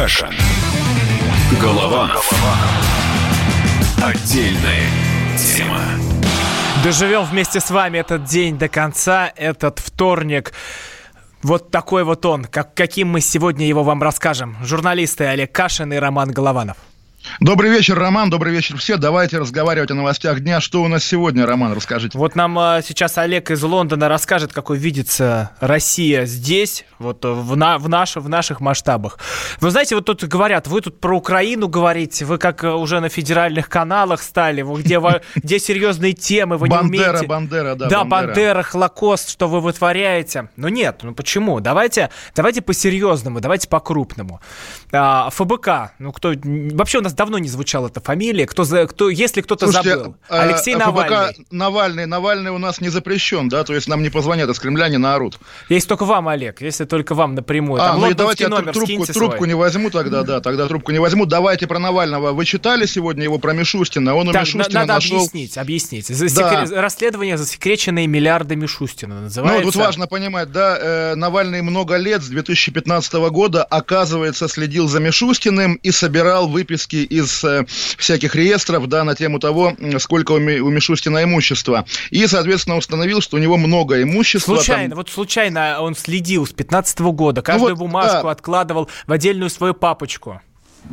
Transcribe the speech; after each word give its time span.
Кашин. 0.00 0.32
Голованов. 1.60 2.32
Отдельная 4.02 4.88
тема. 5.36 5.78
Доживем 6.82 7.24
вместе 7.24 7.60
с 7.60 7.70
вами 7.70 7.98
этот 7.98 8.24
день 8.24 8.56
до 8.56 8.70
конца, 8.70 9.30
этот 9.36 9.78
вторник. 9.78 10.54
Вот 11.42 11.70
такой 11.70 12.04
вот 12.04 12.24
он, 12.24 12.46
как, 12.46 12.72
каким 12.74 13.08
мы 13.08 13.20
сегодня 13.20 13.66
его 13.66 13.82
вам 13.82 14.02
расскажем. 14.02 14.56
Журналисты 14.62 15.24
Олег 15.24 15.52
Кашин 15.52 15.92
и 15.92 15.96
Роман 15.96 16.30
Голованов. 16.30 16.78
Добрый 17.38 17.70
вечер, 17.70 17.98
Роман, 17.98 18.30
добрый 18.30 18.52
вечер 18.52 18.76
все. 18.76 18.96
Давайте 18.96 19.38
разговаривать 19.38 19.90
о 19.90 19.94
новостях 19.94 20.40
дня. 20.40 20.60
Что 20.60 20.82
у 20.82 20.88
нас 20.88 21.04
сегодня, 21.04 21.46
Роман, 21.46 21.72
расскажите. 21.72 22.18
Вот 22.18 22.34
нам 22.34 22.58
а, 22.58 22.82
сейчас 22.82 23.18
Олег 23.18 23.50
из 23.50 23.62
Лондона 23.62 24.08
расскажет, 24.08 24.52
какой 24.52 24.78
видится 24.78 25.50
Россия 25.60 26.26
здесь, 26.26 26.84
вот 26.98 27.24
в, 27.24 27.56
на, 27.56 27.78
в, 27.78 27.88
наш, 27.88 28.16
в 28.16 28.28
наших 28.28 28.60
масштабах. 28.60 29.18
Вы 29.60 29.70
знаете, 29.70 29.94
вот 29.94 30.06
тут 30.06 30.24
говорят, 30.24 30.66
вы 30.66 30.80
тут 30.80 31.00
про 31.00 31.16
Украину 31.16 31.68
говорите, 31.68 32.24
вы 32.24 32.38
как 32.38 32.64
э, 32.64 32.70
уже 32.70 33.00
на 33.00 33.08
федеральных 33.08 33.68
каналах 33.68 34.22
стали, 34.22 34.62
где, 34.62 35.00
где 35.36 35.58
серьезные 35.58 36.12
темы, 36.12 36.56
вы 36.56 36.68
Бандера, 36.68 37.04
не 37.04 37.08
умеете... 37.08 37.26
Бандера, 37.26 37.74
да. 37.74 37.88
Да, 37.88 38.04
Бандера, 38.04 38.34
Бандера 38.34 38.62
Холокост, 38.62 39.30
что 39.30 39.48
вы 39.48 39.60
вытворяете. 39.60 40.48
Но 40.56 40.68
нет, 40.68 41.00
ну 41.02 41.14
почему? 41.14 41.60
Давайте, 41.60 42.10
давайте 42.34 42.62
по-серьезному, 42.62 43.40
давайте 43.40 43.68
по-крупному. 43.68 44.40
А, 44.92 45.30
ФБК, 45.30 45.92
ну 45.98 46.12
кто... 46.12 46.34
Вообще 46.42 46.98
у 46.98 47.02
нас 47.02 47.09
давно 47.14 47.38
не 47.38 47.48
звучала 47.48 47.88
эта 47.88 48.00
фамилия. 48.00 48.46
Кто, 48.46 48.64
кто, 48.86 49.08
если 49.08 49.40
кто-то 49.40 49.66
Слушайте, 49.66 49.98
забыл. 49.98 50.16
А, 50.28 50.42
Алексей 50.42 50.74
ФБК 50.74 50.84
Навальный. 50.86 51.46
Навальный. 51.50 52.06
Навальный 52.06 52.50
у 52.50 52.58
нас 52.58 52.80
не 52.80 52.88
запрещен, 52.88 53.48
да? 53.48 53.64
То 53.64 53.74
есть 53.74 53.88
нам 53.88 54.02
не 54.02 54.10
позвонят 54.10 54.48
из 54.50 54.58
Кремля, 54.58 54.88
не 54.88 54.98
наорут. 54.98 55.38
Есть 55.68 55.88
только 55.88 56.04
вам, 56.04 56.28
Олег, 56.28 56.60
если 56.60 56.84
только 56.84 57.14
вам 57.14 57.34
напрямую. 57.34 57.82
А, 57.82 57.88
Там 57.88 58.00
ну 58.00 58.10
и 58.10 58.14
давайте 58.14 58.44
я 58.44 58.50
номер, 58.50 58.72
трубку, 58.72 59.06
трубку 59.06 59.44
не 59.44 59.54
возьму 59.54 59.90
тогда, 59.90 60.22
да, 60.22 60.40
тогда 60.40 60.66
трубку 60.66 60.92
не 60.92 60.98
возьму. 60.98 61.26
Давайте 61.26 61.66
про 61.66 61.78
Навального. 61.78 62.32
Вы 62.32 62.44
читали 62.44 62.86
сегодня 62.86 63.24
его 63.24 63.38
про 63.38 63.52
Мишустина? 63.52 64.14
Он 64.14 64.28
у 64.28 64.32
так, 64.32 64.42
Мишустина 64.42 64.80
надо 64.80 64.94
нашел... 64.94 65.18
объяснить, 65.18 65.56
объяснить. 65.58 66.34
Да. 66.34 66.66
Расследование 66.70 67.36
засекреченные 67.36 68.06
миллиарды 68.06 68.56
Мишустина 68.56 69.22
называется. 69.22 69.64
Ну, 69.64 69.72
тут 69.72 69.76
важно 69.76 70.06
понимать, 70.06 70.52
да, 70.52 70.78
э, 70.80 71.14
Навальный 71.14 71.62
много 71.62 71.96
лет, 71.96 72.22
с 72.22 72.28
2015 72.28 73.12
года, 73.30 73.64
оказывается, 73.64 74.48
следил 74.48 74.88
за 74.88 75.00
Мишустиным 75.00 75.74
и 75.74 75.90
собирал 75.90 76.48
выписки 76.48 76.99
из 77.04 77.44
э, 77.44 77.66
всяких 77.96 78.34
реестров, 78.34 78.86
да, 78.88 79.04
на 79.04 79.14
тему 79.14 79.38
того, 79.38 79.76
сколько 79.98 80.32
у, 80.32 80.38
Мишустина 80.38 81.24
имущества. 81.24 81.84
И, 82.10 82.26
соответственно, 82.26 82.76
установил, 82.76 83.20
что 83.20 83.36
у 83.36 83.40
него 83.40 83.56
много 83.56 84.02
имущества. 84.02 84.56
Случайно, 84.56 84.90
там... 84.90 84.98
вот 84.98 85.10
случайно 85.10 85.80
он 85.80 85.94
следил 85.94 86.46
с 86.46 86.52
15 86.52 87.00
года, 87.00 87.42
каждую 87.42 87.70
ну 87.70 87.76
вот, 87.76 87.86
бумажку 87.86 88.24
да. 88.24 88.30
откладывал 88.30 88.88
в 89.06 89.12
отдельную 89.12 89.50
свою 89.50 89.74
папочку. 89.74 90.40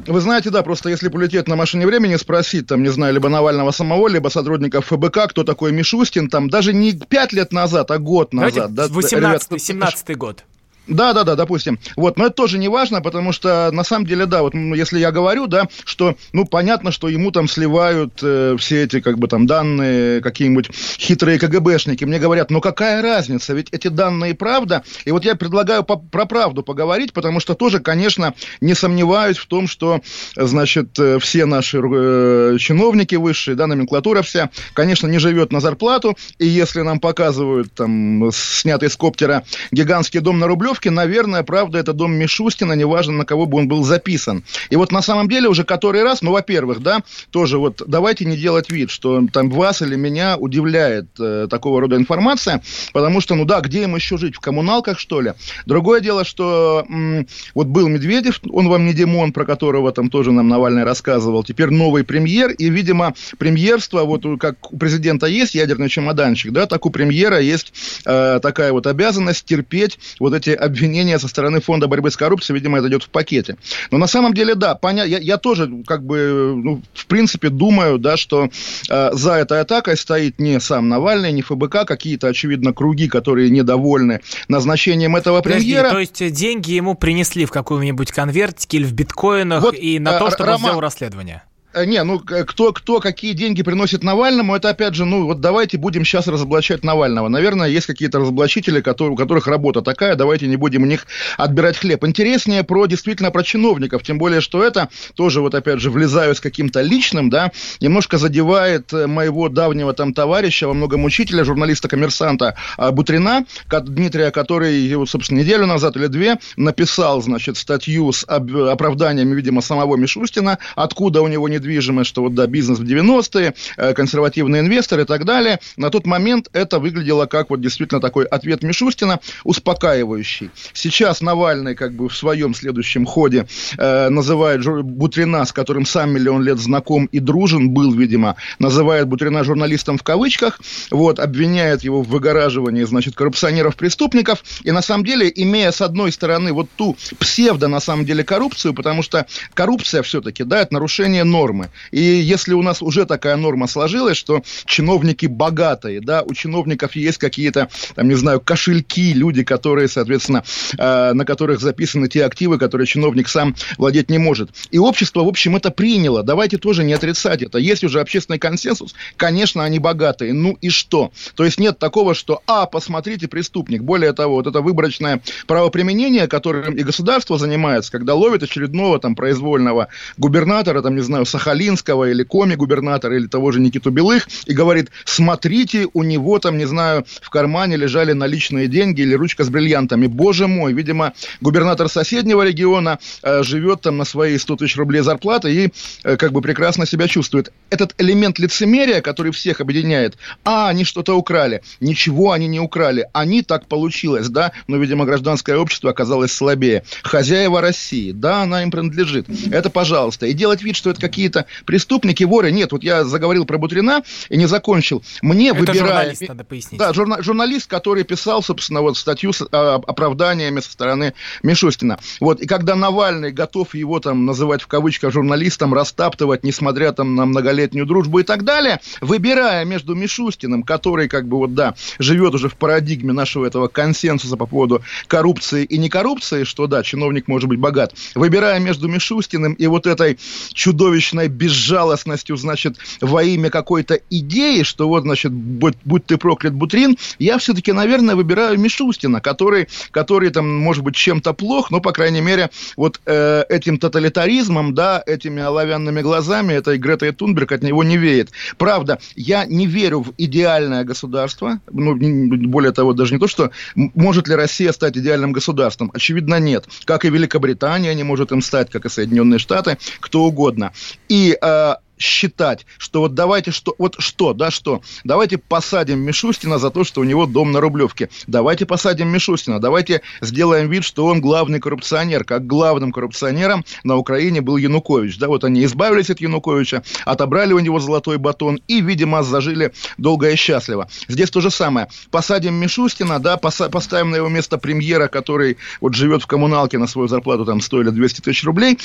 Вы 0.06 0.20
знаете, 0.20 0.50
да, 0.50 0.64
просто 0.64 0.90
если 0.90 1.08
полететь 1.08 1.48
на 1.48 1.56
машине 1.56 1.86
времени, 1.86 2.16
спросить, 2.18 2.68
там, 2.68 2.84
не 2.84 2.90
знаю, 2.90 3.14
либо 3.14 3.30
Навального 3.30 3.72
самого, 3.72 4.08
либо 4.08 4.30
сотрудников 4.30 4.86
ФБК, 4.88 5.30
кто 5.30 5.44
такой 5.44 5.72
Мишустин, 5.72 6.30
там, 6.30 6.50
даже 6.50 6.74
не 6.74 6.94
пять 6.94 7.34
лет 7.34 7.52
назад, 7.54 7.90
а 7.92 7.98
год 7.98 8.34
назад. 8.34 8.74
Давайте 8.74 9.20
да, 9.20 9.38
18-17 9.38 10.16
год. 10.16 10.44
Да, 10.88 11.14
да, 11.14 11.24
да, 11.24 11.36
допустим. 11.36 11.80
Вот, 11.96 12.18
но 12.18 12.26
это 12.28 12.36
тоже 12.36 12.58
не 12.58 12.70
важно, 12.70 13.02
потому 13.02 13.32
что 13.32 13.70
на 13.72 13.84
самом 13.84 14.06
деле, 14.06 14.26
да, 14.26 14.42
вот 14.42 14.54
если 14.54 15.00
я 15.00 15.12
говорю, 15.12 15.48
да, 15.48 15.68
что, 15.86 16.16
ну, 16.34 16.46
понятно, 16.46 16.92
что 16.92 17.10
ему 17.10 17.32
там 17.32 17.48
сливают 17.48 18.20
э, 18.22 18.56
все 18.58 18.84
эти, 18.84 19.02
как 19.02 19.18
бы, 19.18 19.28
там, 19.28 19.48
данные 19.48 20.22
какие-нибудь 20.22 20.70
хитрые 20.98 21.40
КГБшники. 21.40 22.06
Мне 22.06 22.20
говорят, 22.20 22.50
ну, 22.52 22.62
какая 22.62 23.02
разница, 23.02 23.54
ведь 23.54 23.68
эти 23.72 23.90
данные 23.90 24.34
правда. 24.34 24.84
И 25.06 25.12
вот 25.12 25.26
я 25.26 25.36
предлагаю 25.36 25.84
по 25.84 25.98
про 25.98 26.26
правду 26.26 26.64
поговорить, 26.64 27.14
потому 27.14 27.40
что 27.40 27.54
тоже, 27.54 27.80
конечно, 27.80 28.34
не 28.62 28.74
сомневаюсь 28.74 29.38
в 29.38 29.48
том, 29.48 29.68
что, 29.68 30.02
значит, 30.36 30.98
э, 31.00 31.20
все 31.20 31.46
наши 31.46 31.80
э, 31.80 32.58
чиновники 32.60 33.16
высшие, 33.16 33.56
да, 33.56 33.68
номенклатура 33.68 34.22
вся, 34.22 34.50
конечно, 34.74 35.08
не 35.08 35.20
живет 35.20 35.52
на 35.52 35.60
зарплату, 35.60 36.18
и 36.38 36.48
если 36.48 36.82
нам 36.82 37.00
показывают, 37.00 37.74
там, 37.74 38.32
снятый 38.32 38.90
с 38.90 38.96
коптера 38.96 39.44
гигантский 39.72 40.20
дом 40.20 40.40
на 40.40 40.48
Рублев, 40.48 40.77
Рублевке, 40.78 40.92
наверное, 40.92 41.44
правда, 41.44 41.80
это 41.80 41.94
дом 41.94 42.14
Мишустина, 42.14 42.74
неважно, 42.74 43.14
на 43.14 43.26
кого 43.26 43.46
бы 43.46 43.58
он 43.58 43.68
был 43.68 43.84
записан. 43.84 44.44
И 44.70 44.76
вот 44.76 44.92
на 44.92 45.02
самом 45.02 45.28
деле 45.28 45.50
уже 45.50 45.64
который 45.64 46.04
раз, 46.04 46.22
ну, 46.22 46.32
во-первых, 46.32 46.82
да, 46.82 47.00
тоже 47.32 47.58
вот 47.58 47.82
давайте 47.88 48.26
не 48.26 48.38
делать 48.38 48.70
вид, 48.70 48.92
что 48.92 49.24
там 49.34 49.50
вас 49.50 49.82
или 49.82 49.96
меня 49.96 50.38
удивляет 50.38 51.08
э, 51.20 51.48
такого 51.50 51.82
рода 51.82 51.96
информация, 51.96 52.62
потому 52.94 53.22
что, 53.22 53.36
ну 53.36 53.46
да, 53.46 53.62
где 53.62 53.84
им 53.84 53.96
еще 53.96 54.18
жить, 54.18 54.36
в 54.36 54.40
коммуналках, 54.40 55.00
что 55.00 55.22
ли? 55.22 55.34
Другое 55.66 56.00
дело, 56.00 56.24
что 56.24 56.86
м- 56.88 57.28
вот 57.56 57.68
был 57.68 57.88
Медведев, 57.88 58.40
он 58.52 58.68
вам 58.70 58.86
не 58.86 58.94
Димон, 58.94 59.32
про 59.34 59.46
которого 59.46 59.92
там 59.92 60.10
тоже 60.10 60.32
нам 60.32 60.48
Навальный 60.48 60.84
рассказывал, 60.84 61.44
теперь 61.44 61.70
новый 61.70 62.04
премьер, 62.04 62.52
и, 62.52 62.70
видимо, 62.70 63.16
премьерство, 63.40 64.04
вот 64.04 64.24
как 64.40 64.72
у 64.72 64.78
президента 64.78 65.26
есть 65.26 65.56
ядерный 65.56 65.90
чемоданчик, 65.90 66.52
да, 66.52 66.68
так 66.68 66.86
у 66.86 66.92
премьера 66.92 67.40
есть 67.40 67.74
э, 68.06 68.40
такая 68.42 68.72
вот 68.72 68.86
обязанность 68.86 69.46
терпеть 69.46 69.98
вот 70.20 70.34
эти 70.34 70.52
обвинения 70.68 71.20
со 71.20 71.28
стороны 71.28 71.60
Фонда 71.62 71.88
борьбы 71.88 72.12
с 72.12 72.18
коррупцией, 72.18 72.58
видимо, 72.58 72.78
это 72.78 72.88
идет 72.88 73.04
в 73.04 73.10
пакете. 73.10 73.58
Но 73.92 73.98
на 73.98 74.08
самом 74.08 74.34
деле, 74.34 74.56
да, 74.56 74.76
поня... 74.76 75.04
я, 75.04 75.18
я 75.18 75.38
тоже, 75.38 75.84
как 75.86 76.04
бы, 76.04 76.54
ну, 76.56 76.82
в 76.94 77.06
принципе, 77.08 77.50
думаю, 77.50 77.98
да, 77.98 78.18
что 78.18 78.50
э, 78.90 79.10
за 79.14 79.34
этой 79.34 79.62
атакой 79.62 79.98
стоит 79.98 80.40
не 80.40 80.60
сам 80.60 80.90
Навальный, 80.90 81.32
не 81.32 81.42
ФБК, 81.42 81.86
какие-то, 81.86 82.28
очевидно, 82.28 82.74
круги, 82.74 83.08
которые 83.08 83.50
недовольны 83.50 84.22
назначением 84.48 85.16
этого 85.16 85.42
премьера. 85.42 85.90
Подожди, 85.90 86.14
то 86.14 86.22
есть 86.22 86.36
деньги 86.36 86.72
ему 86.72 86.96
принесли 86.96 87.46
в 87.46 87.52
каком-нибудь 87.52 88.12
конвертике 88.12 88.78
или 88.78 88.86
в 88.86 88.94
биткоинах 88.94 89.64
вот, 89.64 89.76
и 89.76 90.00
на 90.00 90.20
то, 90.20 90.30
чтобы 90.30 90.46
Роман... 90.46 90.60
сделал 90.60 90.80
расследование? 90.80 91.44
Э, 91.78 91.86
не, 91.86 92.04
ну 92.04 92.20
кто, 92.20 92.74
кто 92.74 93.00
какие 93.00 93.34
деньги 93.34 93.62
приносит 93.62 94.04
Навальному, 94.04 94.56
это 94.56 94.70
опять 94.70 94.96
же, 94.96 95.06
ну 95.06 95.26
вот 95.26 95.42
давайте 95.42 95.78
будем 95.78 96.04
сейчас 96.04 96.28
разоблачать 96.28 96.84
Навального. 96.84 97.28
Наверное, 97.28 97.68
есть 97.68 97.86
какие-то 97.86 98.20
разоблачители, 98.20 98.82
которые, 98.82 99.14
у 99.14 99.16
которых 99.16 99.48
работа 99.48 99.82
такая, 99.82 100.16
давайте 100.16 100.48
не 100.48 100.56
будем 100.56 100.84
у 100.84 100.86
них 100.86 101.06
отбирать 101.38 101.78
хлеб. 101.78 102.04
Интереснее 102.04 102.64
про 102.64 102.88
действительно 102.88 103.32
про 103.32 103.44
чиновников, 103.44 104.04
тем 104.04 104.18
более, 104.18 104.42
что 104.42 104.64
это 104.64 104.90
тоже 105.16 105.42
вот 105.42 105.54
опять 105.54 105.80
же 105.80 105.92
влезаю 105.92 106.36
с 106.36 106.40
каким-то 106.40 106.82
личным, 106.82 107.30
да, 107.30 107.52
немножко 107.80 108.18
задевает 108.18 108.92
э, 108.94 109.08
моего 109.08 109.50
давнего 109.50 109.94
там 109.94 110.14
товарища, 110.14 110.68
во 110.68 110.74
многом 110.74 111.04
учителя, 111.04 111.44
журналиста-коммерсанта 111.44 112.56
а, 112.78 112.92
Бутрина, 112.92 113.46
Дмитрия, 113.70 114.32
который, 114.32 115.06
собственно, 115.06 115.40
неделю 115.40 115.66
назад 115.68 115.96
или 115.96 116.08
две 116.08 116.38
написал, 116.56 117.22
значит, 117.22 117.58
статью 117.58 118.12
с 118.12 118.24
оправданиями, 118.28 119.36
видимо, 119.36 119.62
самого 119.62 119.96
Мишустина, 119.96 120.58
откуда 120.76 121.22
у 121.22 121.28
него 121.28 121.48
не 121.48 121.60
недвижимость, 121.68 122.10
что 122.10 122.22
вот, 122.22 122.34
да, 122.34 122.48
бизнес 122.48 122.80
в 122.80 122.84
90-е, 122.84 123.54
э, 123.78 123.94
консервативный 123.94 124.60
инвестор 124.60 125.02
и 125.02 125.06
так 125.06 125.26
далее. 125.26 125.60
На 125.76 125.90
тот 125.90 126.06
момент 126.06 126.50
это 126.54 126.80
выглядело 126.80 127.26
как 127.26 127.50
вот 127.50 127.62
действительно 127.62 128.02
такой 128.02 128.26
ответ 128.26 128.64
Мишустина, 128.64 129.20
успокаивающий. 129.44 130.50
Сейчас 130.74 131.22
Навальный 131.22 131.76
как 131.76 131.94
бы 131.94 132.10
в 132.10 132.16
своем 132.16 132.54
следующем 132.54 133.06
ходе 133.06 133.48
э, 133.78 134.10
называет 134.10 134.64
Бутрина, 134.64 135.46
с 135.46 135.52
которым 135.52 135.86
сам 135.86 136.12
миллион 136.12 136.44
лет 136.44 136.60
знаком 136.60 137.06
и 137.06 137.20
дружен 137.20 137.70
был, 137.70 137.94
видимо, 137.94 138.36
называет 138.60 139.08
Бутрина 139.08 139.44
журналистом 139.44 139.98
в 139.98 140.04
кавычках, 140.04 140.60
вот, 140.92 141.20
обвиняет 141.20 141.84
его 141.84 142.02
в 142.02 142.08
выгораживании, 142.08 142.84
значит, 142.84 143.16
коррупционеров-преступников, 143.16 144.44
и 144.64 144.72
на 144.72 144.82
самом 144.82 145.06
деле, 145.06 145.32
имея 145.34 145.72
с 145.72 145.82
одной 145.82 146.12
стороны 146.12 146.54
вот 146.54 146.70
ту 146.76 146.98
псевдо, 147.20 147.68
на 147.68 147.80
самом 147.80 148.06
деле, 148.06 148.24
коррупцию, 148.24 148.74
потому 148.74 149.04
что 149.04 149.26
коррупция 149.54 150.02
все-таки, 150.02 150.44
да, 150.44 150.62
это 150.62 150.74
нарушение 150.74 151.24
норм, 151.24 151.57
нормы. 151.58 151.70
И 151.92 152.02
если 152.02 152.54
у 152.54 152.62
нас 152.62 152.82
уже 152.82 153.06
такая 153.06 153.36
норма 153.36 153.68
сложилась, 153.68 154.18
что 154.18 154.42
чиновники 154.66 155.26
богатые, 155.26 156.02
да, 156.02 156.22
у 156.22 156.34
чиновников 156.34 156.96
есть 156.96 157.18
какие-то, 157.18 157.70
там, 157.96 158.08
не 158.08 158.16
знаю, 158.16 158.40
кошельки, 158.40 159.14
люди, 159.14 159.44
которые, 159.44 159.88
соответственно, 159.88 160.44
э, 160.78 161.14
на 161.14 161.26
которых 161.26 161.60
записаны 161.60 162.08
те 162.08 162.26
активы, 162.26 162.58
которые 162.58 162.88
чиновник 162.88 163.28
сам 163.28 163.56
владеть 163.78 164.10
не 164.10 164.18
может. 164.18 164.50
И 164.72 164.78
общество, 164.78 165.24
в 165.24 165.28
общем, 165.28 165.56
это 165.56 165.72
приняло. 165.72 166.24
Давайте 166.24 166.58
тоже 166.58 166.84
не 166.84 166.94
отрицать 166.94 167.42
это. 167.42 167.58
Есть 167.58 167.84
уже 167.84 168.00
общественный 168.00 168.40
консенсус, 168.40 168.96
конечно, 169.18 169.64
они 169.64 169.80
богатые. 169.80 170.34
Ну 170.34 170.58
и 170.62 170.70
что? 170.70 171.12
То 171.36 171.44
есть 171.44 171.60
нет 171.60 171.80
такого, 171.80 172.14
что, 172.14 172.42
а, 172.48 172.66
посмотрите, 172.66 173.28
преступник. 173.28 173.82
Более 173.82 174.14
того, 174.14 174.36
вот 174.36 174.48
это 174.48 174.62
выборочное 174.62 175.22
правоприменение, 175.48 176.28
которым 176.28 176.76
и 176.76 176.84
государство 176.84 177.38
занимается, 177.38 177.92
когда 177.92 178.14
ловит 178.14 178.44
очередного 178.44 179.00
там 179.00 179.16
произвольного 179.16 179.88
губернатора, 180.18 180.82
там, 180.82 180.96
не 180.96 181.02
знаю, 181.02 181.26
Сахалинского 181.38 182.10
или 182.10 182.24
Коми 182.24 182.56
губернатора 182.56 183.16
или 183.16 183.28
того 183.28 183.52
же 183.52 183.60
Никиту 183.60 183.92
Белых 183.92 184.28
и 184.48 184.54
говорит, 184.54 184.90
смотрите, 185.06 185.88
у 185.94 186.04
него 186.04 186.40
там, 186.40 186.58
не 186.58 186.66
знаю, 186.66 187.06
в 187.22 187.30
кармане 187.30 187.78
лежали 187.78 188.14
наличные 188.14 188.68
деньги 188.68 189.02
или 189.02 189.14
ручка 189.14 189.44
с 189.44 189.50
бриллиантами. 189.50 190.08
Боже 190.08 190.48
мой, 190.48 190.74
видимо, 190.74 191.14
губернатор 191.40 191.90
соседнего 191.90 192.42
региона 192.42 192.98
э, 193.22 193.44
живет 193.44 193.82
там 193.82 193.98
на 193.98 194.06
свои 194.06 194.38
100 194.38 194.56
тысяч 194.56 194.78
рублей 194.78 195.02
зарплаты 195.02 195.54
и 195.54 195.70
э, 196.04 196.18
как 196.18 196.32
бы 196.32 196.42
прекрасно 196.42 196.88
себя 196.88 197.08
чувствует. 197.08 197.52
Этот 197.70 197.94
элемент 198.00 198.40
лицемерия, 198.40 199.02
который 199.02 199.32
всех 199.32 199.62
объединяет, 199.62 200.18
а, 200.44 200.70
они 200.70 200.86
что-то 200.86 201.14
украли. 201.14 201.62
Ничего 201.80 202.32
они 202.32 202.48
не 202.48 202.60
украли. 202.60 203.08
Они 203.14 203.44
так 203.44 203.68
получилось, 203.68 204.30
да, 204.30 204.54
но, 204.68 204.78
видимо, 204.78 205.06
гражданское 205.06 205.56
общество 205.58 205.92
оказалось 205.92 206.32
слабее. 206.32 206.84
Хозяева 207.04 207.62
России, 207.62 208.12
да, 208.12 208.42
она 208.42 208.64
им 208.64 208.72
принадлежит. 208.72 209.28
Это, 209.52 209.70
пожалуйста. 209.70 210.26
И 210.26 210.34
делать 210.34 210.64
вид, 210.64 210.76
что 210.76 210.90
это 210.90 211.00
какие-то 211.28 211.46
преступники, 211.66 212.24
воры. 212.24 212.52
Нет, 212.52 212.72
вот 212.72 212.84
я 212.84 213.04
заговорил 213.04 213.46
про 213.46 213.58
Бутрина 213.58 214.04
и 214.30 214.38
не 214.38 214.46
закончил. 214.46 215.04
Мне, 215.22 215.50
это 215.50 215.60
выбирая... 215.60 215.80
журналист, 215.80 216.28
надо 216.28 216.44
пояснить. 216.44 216.80
Да, 216.80 216.94
журна... 216.94 217.22
журналист, 217.22 217.68
который 217.68 218.04
писал, 218.04 218.42
собственно, 218.42 218.82
вот 218.82 218.98
статью 218.98 219.34
с 219.34 219.48
а, 219.52 219.76
оправданиями 219.76 220.60
со 220.60 220.72
стороны 220.72 221.14
Мишустина. 221.44 222.00
Вот, 222.20 222.42
и 222.42 222.48
когда 222.48 222.76
Навальный 222.76 223.32
готов 223.32 223.76
его 223.76 224.00
там 224.00 224.26
называть 224.26 224.62
в 224.62 224.68
кавычках 224.68 225.12
журналистом, 225.12 225.74
растаптывать, 225.74 226.44
несмотря 226.44 226.92
там 226.92 227.16
на 227.16 227.26
многолетнюю 227.26 227.86
дружбу 227.86 228.20
и 228.20 228.24
так 228.24 228.44
далее, 228.44 228.80
выбирая 229.02 229.66
между 229.66 229.96
Мишустиным, 229.96 230.64
который 230.64 231.08
как 231.08 231.28
бы 231.28 231.38
вот, 231.38 231.54
да, 231.54 231.76
живет 232.00 232.34
уже 232.36 232.50
в 232.50 232.56
парадигме 232.56 233.14
нашего 233.14 233.46
этого 233.46 233.68
консенсуса 233.68 234.38
по 234.38 234.46
поводу 234.46 234.82
коррупции 235.08 235.64
и 235.64 235.78
не 235.78 235.90
коррупции, 235.90 236.44
что, 236.44 236.68
да, 236.68 236.84
чиновник 236.84 237.28
может 237.28 237.50
быть 237.50 237.60
богат, 237.60 237.94
выбирая 238.16 238.60
между 238.60 238.88
Мишустиным 238.88 239.54
и 239.54 239.68
вот 239.68 239.88
этой 239.88 240.18
чудовищной 240.54 241.17
безжалостностью, 241.26 242.38
значит, 242.38 242.78
во 243.02 243.24
имя 243.24 243.50
какой-то 243.50 244.00
идеи, 244.12 244.62
что 244.62 244.88
вот, 244.88 245.04
значит, 245.04 245.32
будь, 245.32 245.76
будь 245.84 246.06
ты 246.06 246.18
проклят, 246.18 246.54
Бутрин, 246.54 246.98
я 247.18 247.40
все-таки, 247.40 247.72
наверное, 247.72 248.16
выбираю 248.16 248.60
Мишустина, 248.60 249.22
который, 249.22 249.68
который 249.92 250.30
там, 250.30 250.48
может 250.56 250.84
быть, 250.84 250.96
чем-то 250.96 251.34
плох, 251.34 251.72
но, 251.72 251.82
по 251.82 251.92
крайней 251.92 252.22
мере, 252.22 252.52
вот 252.76 253.02
э, 253.06 253.44
этим 253.50 253.80
тоталитаризмом, 253.80 254.76
да, 254.76 255.02
этими 255.06 255.42
оловянными 255.42 256.02
глазами, 256.02 256.54
этой 256.54 256.78
Гретой 256.78 257.12
Тунберг 257.12 257.52
от 257.52 257.64
него 257.64 257.84
не 257.84 257.98
веет. 257.98 258.30
Правда, 258.58 259.00
я 259.16 259.46
не 259.46 259.66
верю 259.66 260.02
в 260.02 260.14
идеальное 260.18 260.84
государство, 260.84 261.60
ну, 261.72 261.96
более 261.96 262.72
того, 262.72 262.94
даже 262.94 263.14
не 263.14 263.20
то, 263.20 263.28
что 263.28 263.52
может 263.76 264.28
ли 264.28 264.36
Россия 264.36 264.72
стать 264.72 264.98
идеальным 264.98 265.32
государством, 265.32 265.92
очевидно, 265.94 266.40
нет. 266.40 266.66
Как 266.86 267.06
и 267.06 267.10
Великобритания 267.10 267.94
не 267.96 268.04
может 268.04 268.32
им 268.32 268.42
стать, 268.42 268.70
как 268.70 268.86
и 268.86 268.90
Соединенные 268.90 269.40
Штаты, 269.40 269.78
кто 270.00 270.24
угодно. 270.24 270.72
И 271.10 271.38
э, 271.42 271.74
считать, 271.98 272.66
что 272.78 273.02
вот 273.02 273.14
давайте 273.14 273.52
что, 273.52 273.76
вот 273.78 273.96
что, 274.00 274.34
да, 274.34 274.52
что, 274.52 274.82
давайте 275.04 275.38
посадим 275.38 276.00
Мишустина 276.00 276.60
за 276.60 276.70
то, 276.70 276.84
что 276.84 277.02
у 277.02 277.04
него 277.04 277.26
дом 277.26 277.52
на 277.52 277.60
Рублевке, 277.60 278.10
давайте 278.28 278.66
посадим 278.66 279.08
Мишустина, 279.10 279.60
давайте 279.60 280.02
сделаем 280.22 280.70
вид, 280.70 280.84
что 280.84 281.06
он 281.06 281.22
главный 281.22 281.60
коррупционер, 281.60 282.24
как 282.24 282.46
главным 282.46 282.92
коррупционером 282.92 283.66
на 283.84 283.96
Украине 283.96 284.42
был 284.42 284.58
Янукович, 284.58 285.18
да, 285.18 285.28
вот 285.28 285.44
они 285.44 285.64
избавились 285.66 286.10
от 286.10 286.22
Януковича, 286.22 286.84
отобрали 287.06 287.54
у 287.54 287.60
него 287.60 287.80
золотой 287.80 288.18
батон 288.18 288.60
и, 288.68 288.82
видимо, 288.82 289.24
зажили 289.24 289.74
долго 289.98 290.30
и 290.30 290.36
счастливо. 290.36 290.90
Здесь 291.08 291.30
то 291.30 291.42
же 291.42 291.50
самое, 291.50 291.88
посадим 292.12 292.54
Мишустина, 292.56 293.20
да, 293.20 293.38
поставим 293.38 294.12
на 294.12 294.18
его 294.18 294.30
место 294.30 294.58
премьера, 294.58 295.08
который 295.08 295.58
вот 295.82 295.96
живет 295.96 296.24
в 296.24 296.28
коммуналке 296.28 296.78
на 296.78 296.88
свою 296.88 297.08
зарплату 297.08 297.46
там 297.46 297.62
100 297.62 297.82
или 297.82 297.90
200 297.90 298.22
тысяч 298.22 298.44
рублей, 298.44 298.78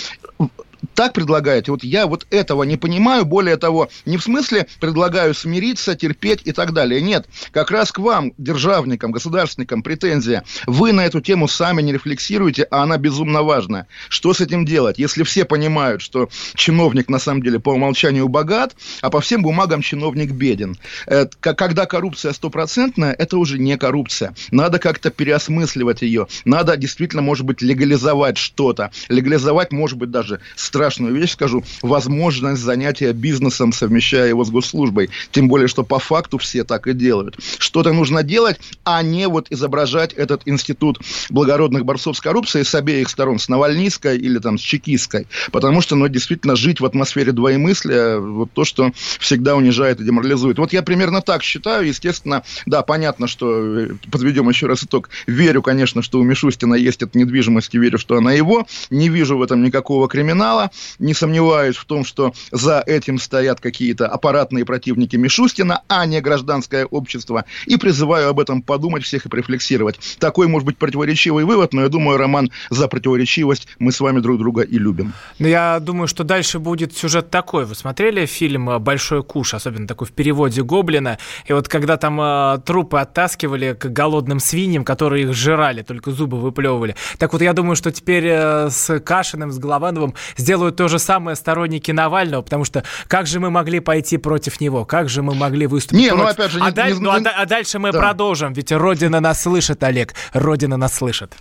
так 0.95 1.13
предлагаете. 1.13 1.71
Вот 1.71 1.85
я 1.85 2.07
вот 2.07 2.27
этого 2.31 2.63
не 2.65 2.77
понимаю. 2.77 3.25
Более 3.25 3.57
того, 3.57 3.89
не 4.05 4.17
в 4.17 4.23
смысле 4.23 4.67
предлагаю 4.81 5.35
смириться, 5.35 5.95
терпеть 5.95 6.43
и 6.45 6.53
так 6.53 6.73
далее. 6.73 7.01
Нет, 7.01 7.27
как 7.53 7.71
раз 7.71 7.93
к 7.93 7.99
вам, 7.99 8.33
державникам, 8.39 9.13
государственникам, 9.13 9.83
претензия. 9.83 10.45
Вы 10.67 10.93
на 10.93 11.07
эту 11.07 11.21
тему 11.21 11.49
сами 11.49 11.83
не 11.83 11.93
рефлексируете, 11.93 12.65
а 12.65 12.83
она 12.83 12.99
безумно 12.99 13.43
важная. 13.43 13.87
Что 14.09 14.35
с 14.35 14.41
этим 14.41 14.65
делать? 14.65 14.99
Если 14.99 15.23
все 15.23 15.45
понимают, 15.45 16.03
что 16.03 16.29
чиновник 16.55 17.09
на 17.09 17.19
самом 17.19 17.43
деле 17.43 17.61
по 17.61 17.71
умолчанию 17.71 18.29
богат, 18.29 18.75
а 19.01 19.11
по 19.11 19.21
всем 19.21 19.43
бумагам 19.43 19.83
чиновник 19.83 20.33
беден. 20.33 20.77
Э, 21.07 21.27
когда 21.41 21.87
коррупция 21.87 22.33
стопроцентная, 22.33 23.13
это 23.13 23.39
уже 23.39 23.59
не 23.59 23.77
коррупция. 23.77 24.35
Надо 24.51 24.79
как-то 24.79 25.11
переосмысливать 25.11 26.03
ее. 26.03 26.27
Надо 26.45 26.77
действительно, 26.77 27.23
может 27.23 27.45
быть, 27.45 27.63
легализовать 27.63 28.37
что-то. 28.39 28.91
Легализовать, 29.09 29.73
может 29.73 29.99
быть, 29.99 30.11
даже 30.11 30.41
страшную 30.73 31.15
вещь 31.15 31.33
скажу, 31.33 31.63
возможность 31.83 32.63
занятия 32.63 33.13
бизнесом, 33.13 33.75
совмещая 33.75 34.29
его 34.29 34.43
с 34.43 34.51
госслужбой. 34.51 35.11
Тем 35.31 35.47
более, 35.49 35.69
что 35.69 35.83
по 35.83 35.99
факту 35.99 36.39
все 36.39 36.65
так 36.65 36.87
и 36.87 36.95
делают. 36.95 37.37
Что-то 37.59 37.93
нужно 37.93 38.23
делать, 38.23 38.59
а 38.83 39.03
не 39.03 39.29
вот 39.29 39.49
изображать 39.51 40.15
этот 40.15 40.43
институт 40.47 40.99
благородных 41.29 41.85
борцов 41.85 42.17
с 42.17 42.21
коррупцией 42.23 42.65
с 42.65 42.75
обеих 42.75 43.11
сторон, 43.11 43.39
с 43.39 43.51
Навальнийской 43.51 44.17
или 44.17 44.39
там 44.39 44.57
с 44.57 44.63
Чекистской. 44.63 45.27
Потому 45.51 45.83
что, 45.83 45.95
ну, 45.95 46.09
действительно, 46.09 46.57
жить 46.57 46.81
в 46.81 46.87
атмосфере 46.87 47.33
двоемыслия, 47.33 48.17
вот 48.19 48.51
то, 48.55 48.65
что 48.65 48.93
всегда 49.21 49.57
унижает 49.57 50.01
и 50.01 50.05
деморализует. 50.05 50.57
Вот 50.57 50.73
я 50.73 50.83
примерно 50.83 51.21
так 51.21 51.43
считаю. 51.43 51.87
Естественно, 51.87 52.45
да, 52.65 52.81
понятно, 52.81 53.27
что, 53.27 53.79
э, 53.79 53.89
подведем 54.11 54.49
еще 54.49 54.69
раз 54.69 54.85
итог, 54.85 55.11
верю, 55.27 55.61
конечно, 55.61 56.01
что 56.01 56.19
у 56.19 56.23
Мишустина 56.23 56.77
есть 56.77 57.03
эта 57.03 57.19
недвижимость, 57.19 57.75
и 57.75 57.79
верю, 57.79 57.99
что 57.99 58.17
она 58.17 58.33
его. 58.33 58.67
Не 58.89 59.11
вижу 59.11 59.37
в 59.37 59.43
этом 59.43 59.63
никакого 59.63 60.09
криминала 60.09 60.62
Не 60.99 61.15
сомневаюсь 61.15 61.77
в 61.77 61.85
том, 61.85 62.05
что 62.05 62.33
за 62.51 62.83
этим 62.87 63.19
стоят 63.19 63.61
какие-то 63.61 64.07
аппаратные 64.07 64.65
противники 64.65 65.17
Мишустина, 65.17 65.83
а 65.89 66.07
не 66.07 66.21
гражданское 66.21 66.85
общество. 66.85 67.45
И 67.67 67.77
призываю 67.77 68.29
об 68.29 68.41
этом 68.41 68.63
подумать 68.63 69.05
всех 69.05 69.27
и 69.27 69.29
порефлексировать. 69.29 69.99
Такой, 70.19 70.47
может 70.47 70.67
быть, 70.67 70.79
противоречивый 70.79 71.45
вывод, 71.45 71.73
но 71.73 71.83
я 71.83 71.89
думаю, 71.89 72.19
Роман, 72.19 72.51
за 72.71 72.89
противоречивость 72.89 73.69
мы 73.79 73.93
с 73.93 74.01
вами 74.01 74.21
друг 74.21 74.39
друга 74.39 74.63
и 74.63 74.79
любим. 74.79 75.13
Я 75.39 75.81
думаю, 75.81 76.09
что 76.09 76.25
дальше 76.25 76.59
будет 76.59 76.97
сюжет 76.97 77.31
такой. 77.31 77.65
Вы 77.65 77.75
смотрели 77.75 78.27
фильм 78.27 78.79
«Большой 78.81 79.23
куш», 79.23 79.55
особенно 79.55 79.87
такой 79.87 80.07
в 80.07 80.13
переводе 80.13 80.63
Гоблина? 80.63 81.19
И 81.47 81.53
вот 81.53 81.69
когда 81.69 81.97
там 81.97 82.21
э, 82.21 82.59
трупы 82.65 82.99
оттаскивали 82.99 83.75
к 83.75 83.87
голодным 83.87 84.41
свиньям, 84.41 84.85
которые 84.85 85.25
их 85.25 85.35
жрали, 85.35 85.83
только 85.83 86.11
зубы 86.11 86.39
выплевывали. 86.39 86.95
Так 87.19 87.33
вот, 87.33 87.43
я 87.43 87.53
думаю, 87.53 87.77
что 87.77 87.91
теперь 87.91 88.27
э, 88.27 88.71
с 88.71 89.01
Кашиным, 89.01 89.51
с 89.51 89.59
Головановым 89.59 90.15
сделать 90.37 90.52
сделают 90.53 90.77
то 90.77 90.87
же 90.87 90.99
самое 90.99 91.35
сторонники 91.35 91.93
Навального, 91.93 92.43
потому 92.43 92.67
что 92.67 92.85
как 93.09 93.27
же 93.27 93.41
мы 93.41 93.49
могли 93.49 93.81
пойти 93.81 94.19
против 94.19 94.61
него, 94.61 94.85
как 94.85 95.09
же 95.09 95.23
мы 95.23 95.35
могли 95.35 95.67
выступить 95.67 95.99
не, 95.99 96.11
ну, 96.11 96.19
против... 96.19 96.37
Ну, 96.37 96.45
опять 96.45 96.51
же, 96.53 96.59
а, 96.61 96.67
не, 96.67 96.73
даль... 96.73 96.93
не, 96.93 97.01
ну, 97.01 97.11
а, 97.11 97.21
а 97.37 97.47
дальше 97.47 97.79
мы 97.79 97.91
да. 97.91 97.99
продолжим, 97.99 98.53
ведь 98.53 98.71
Родина 98.71 99.21
нас 99.21 99.41
слышит, 99.41 99.83
Олег, 99.83 100.15
Родина 100.35 100.77
нас 100.77 100.95
слышит. 100.95 101.33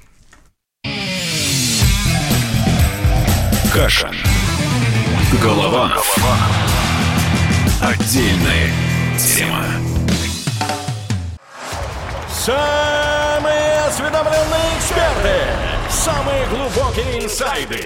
Каша. 3.74 4.12
Голова. 5.44 5.90
Голова. 5.90 6.38
Отдельная 7.82 8.70
тема. 9.18 9.66
Самые 12.30 13.80
осведомленные 13.88 14.78
эксперты. 14.78 15.36
Самые 15.90 16.48
глубокие 16.48 17.26
инсайды. 17.26 17.86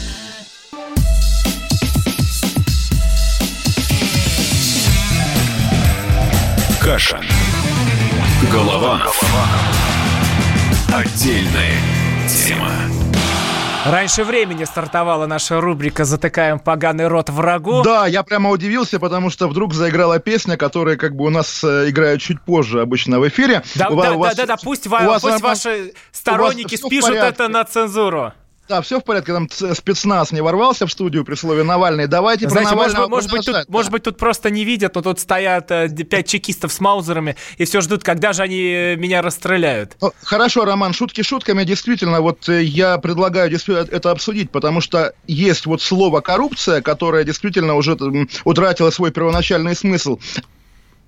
Каша. 6.83 7.21
Голова. 8.51 9.03
Отдельная 10.91 11.77
тема. 12.27 12.71
Раньше 13.85 14.23
времени 14.23 14.63
стартовала 14.63 15.27
наша 15.27 15.61
рубрика 15.61 16.05
«Затыкаем 16.05 16.57
поганый 16.57 17.07
рот 17.07 17.29
врагу». 17.29 17.83
Да, 17.83 18.07
я 18.07 18.23
прямо 18.23 18.49
удивился, 18.49 18.99
потому 18.99 19.29
что 19.29 19.47
вдруг 19.47 19.75
заиграла 19.75 20.17
песня, 20.17 20.57
которая 20.57 20.97
как 20.97 21.15
бы 21.15 21.25
у 21.25 21.29
нас 21.29 21.63
э, 21.63 21.89
играет 21.89 22.19
чуть 22.19 22.41
позже 22.41 22.81
обычно 22.81 23.19
в 23.19 23.27
эфире. 23.27 23.61
Да, 23.75 23.89
у 23.89 24.01
да, 24.01 24.13
вас, 24.13 24.35
да, 24.35 24.45
да, 24.47 24.55
да, 24.55 24.61
пусть, 24.63 24.87
ва, 24.87 25.19
пусть 25.21 25.41
ваши 25.41 25.93
сторонники 26.11 26.75
спишут 26.75 27.15
это 27.15 27.47
на 27.47 27.63
цензуру. 27.63 28.33
Да, 28.71 28.81
все 28.81 29.01
в 29.01 29.03
порядке, 29.03 29.33
там 29.33 29.49
спецназ 29.49 30.31
не 30.31 30.39
ворвался 30.39 30.87
в 30.87 30.91
студию 30.93 31.25
при 31.25 31.35
слове 31.35 31.63
Навальный. 31.63 32.07
Давайте 32.07 32.47
Знаете, 32.47 32.69
про 32.69 32.77
может, 32.77 32.93
Навального 32.93 33.15
может, 33.17 33.29
быть, 33.29 33.45
тут, 33.45 33.53
да. 33.53 33.63
может 33.67 33.91
быть, 33.91 34.03
тут 34.03 34.17
просто 34.17 34.49
не 34.49 34.63
видят, 34.63 34.95
но 34.95 35.01
тут 35.01 35.19
стоят 35.19 35.69
э, 35.71 35.89
пять 35.89 36.29
чекистов 36.29 36.71
с 36.71 36.79
маузерами 36.79 37.35
и 37.57 37.65
все 37.65 37.81
ждут, 37.81 38.01
когда 38.05 38.31
же 38.31 38.43
они 38.43 38.61
э, 38.61 38.95
меня 38.95 39.21
расстреляют. 39.21 39.97
Ну, 39.99 40.13
хорошо, 40.23 40.63
Роман, 40.63 40.93
шутки 40.93 41.21
шутками. 41.21 41.65
Действительно, 41.65 42.21
вот 42.21 42.47
э, 42.47 42.63
я 42.63 42.97
предлагаю 42.97 43.49
действительно 43.49 43.85
это 43.91 44.09
обсудить, 44.09 44.51
потому 44.51 44.79
что 44.79 45.15
есть 45.27 45.65
вот 45.65 45.81
слово 45.81 46.21
«коррупция», 46.21 46.81
которое 46.81 47.25
действительно 47.25 47.75
уже 47.75 47.97
утратило 48.45 48.89
свой 48.89 49.11
первоначальный 49.11 49.75
смысл 49.75 50.17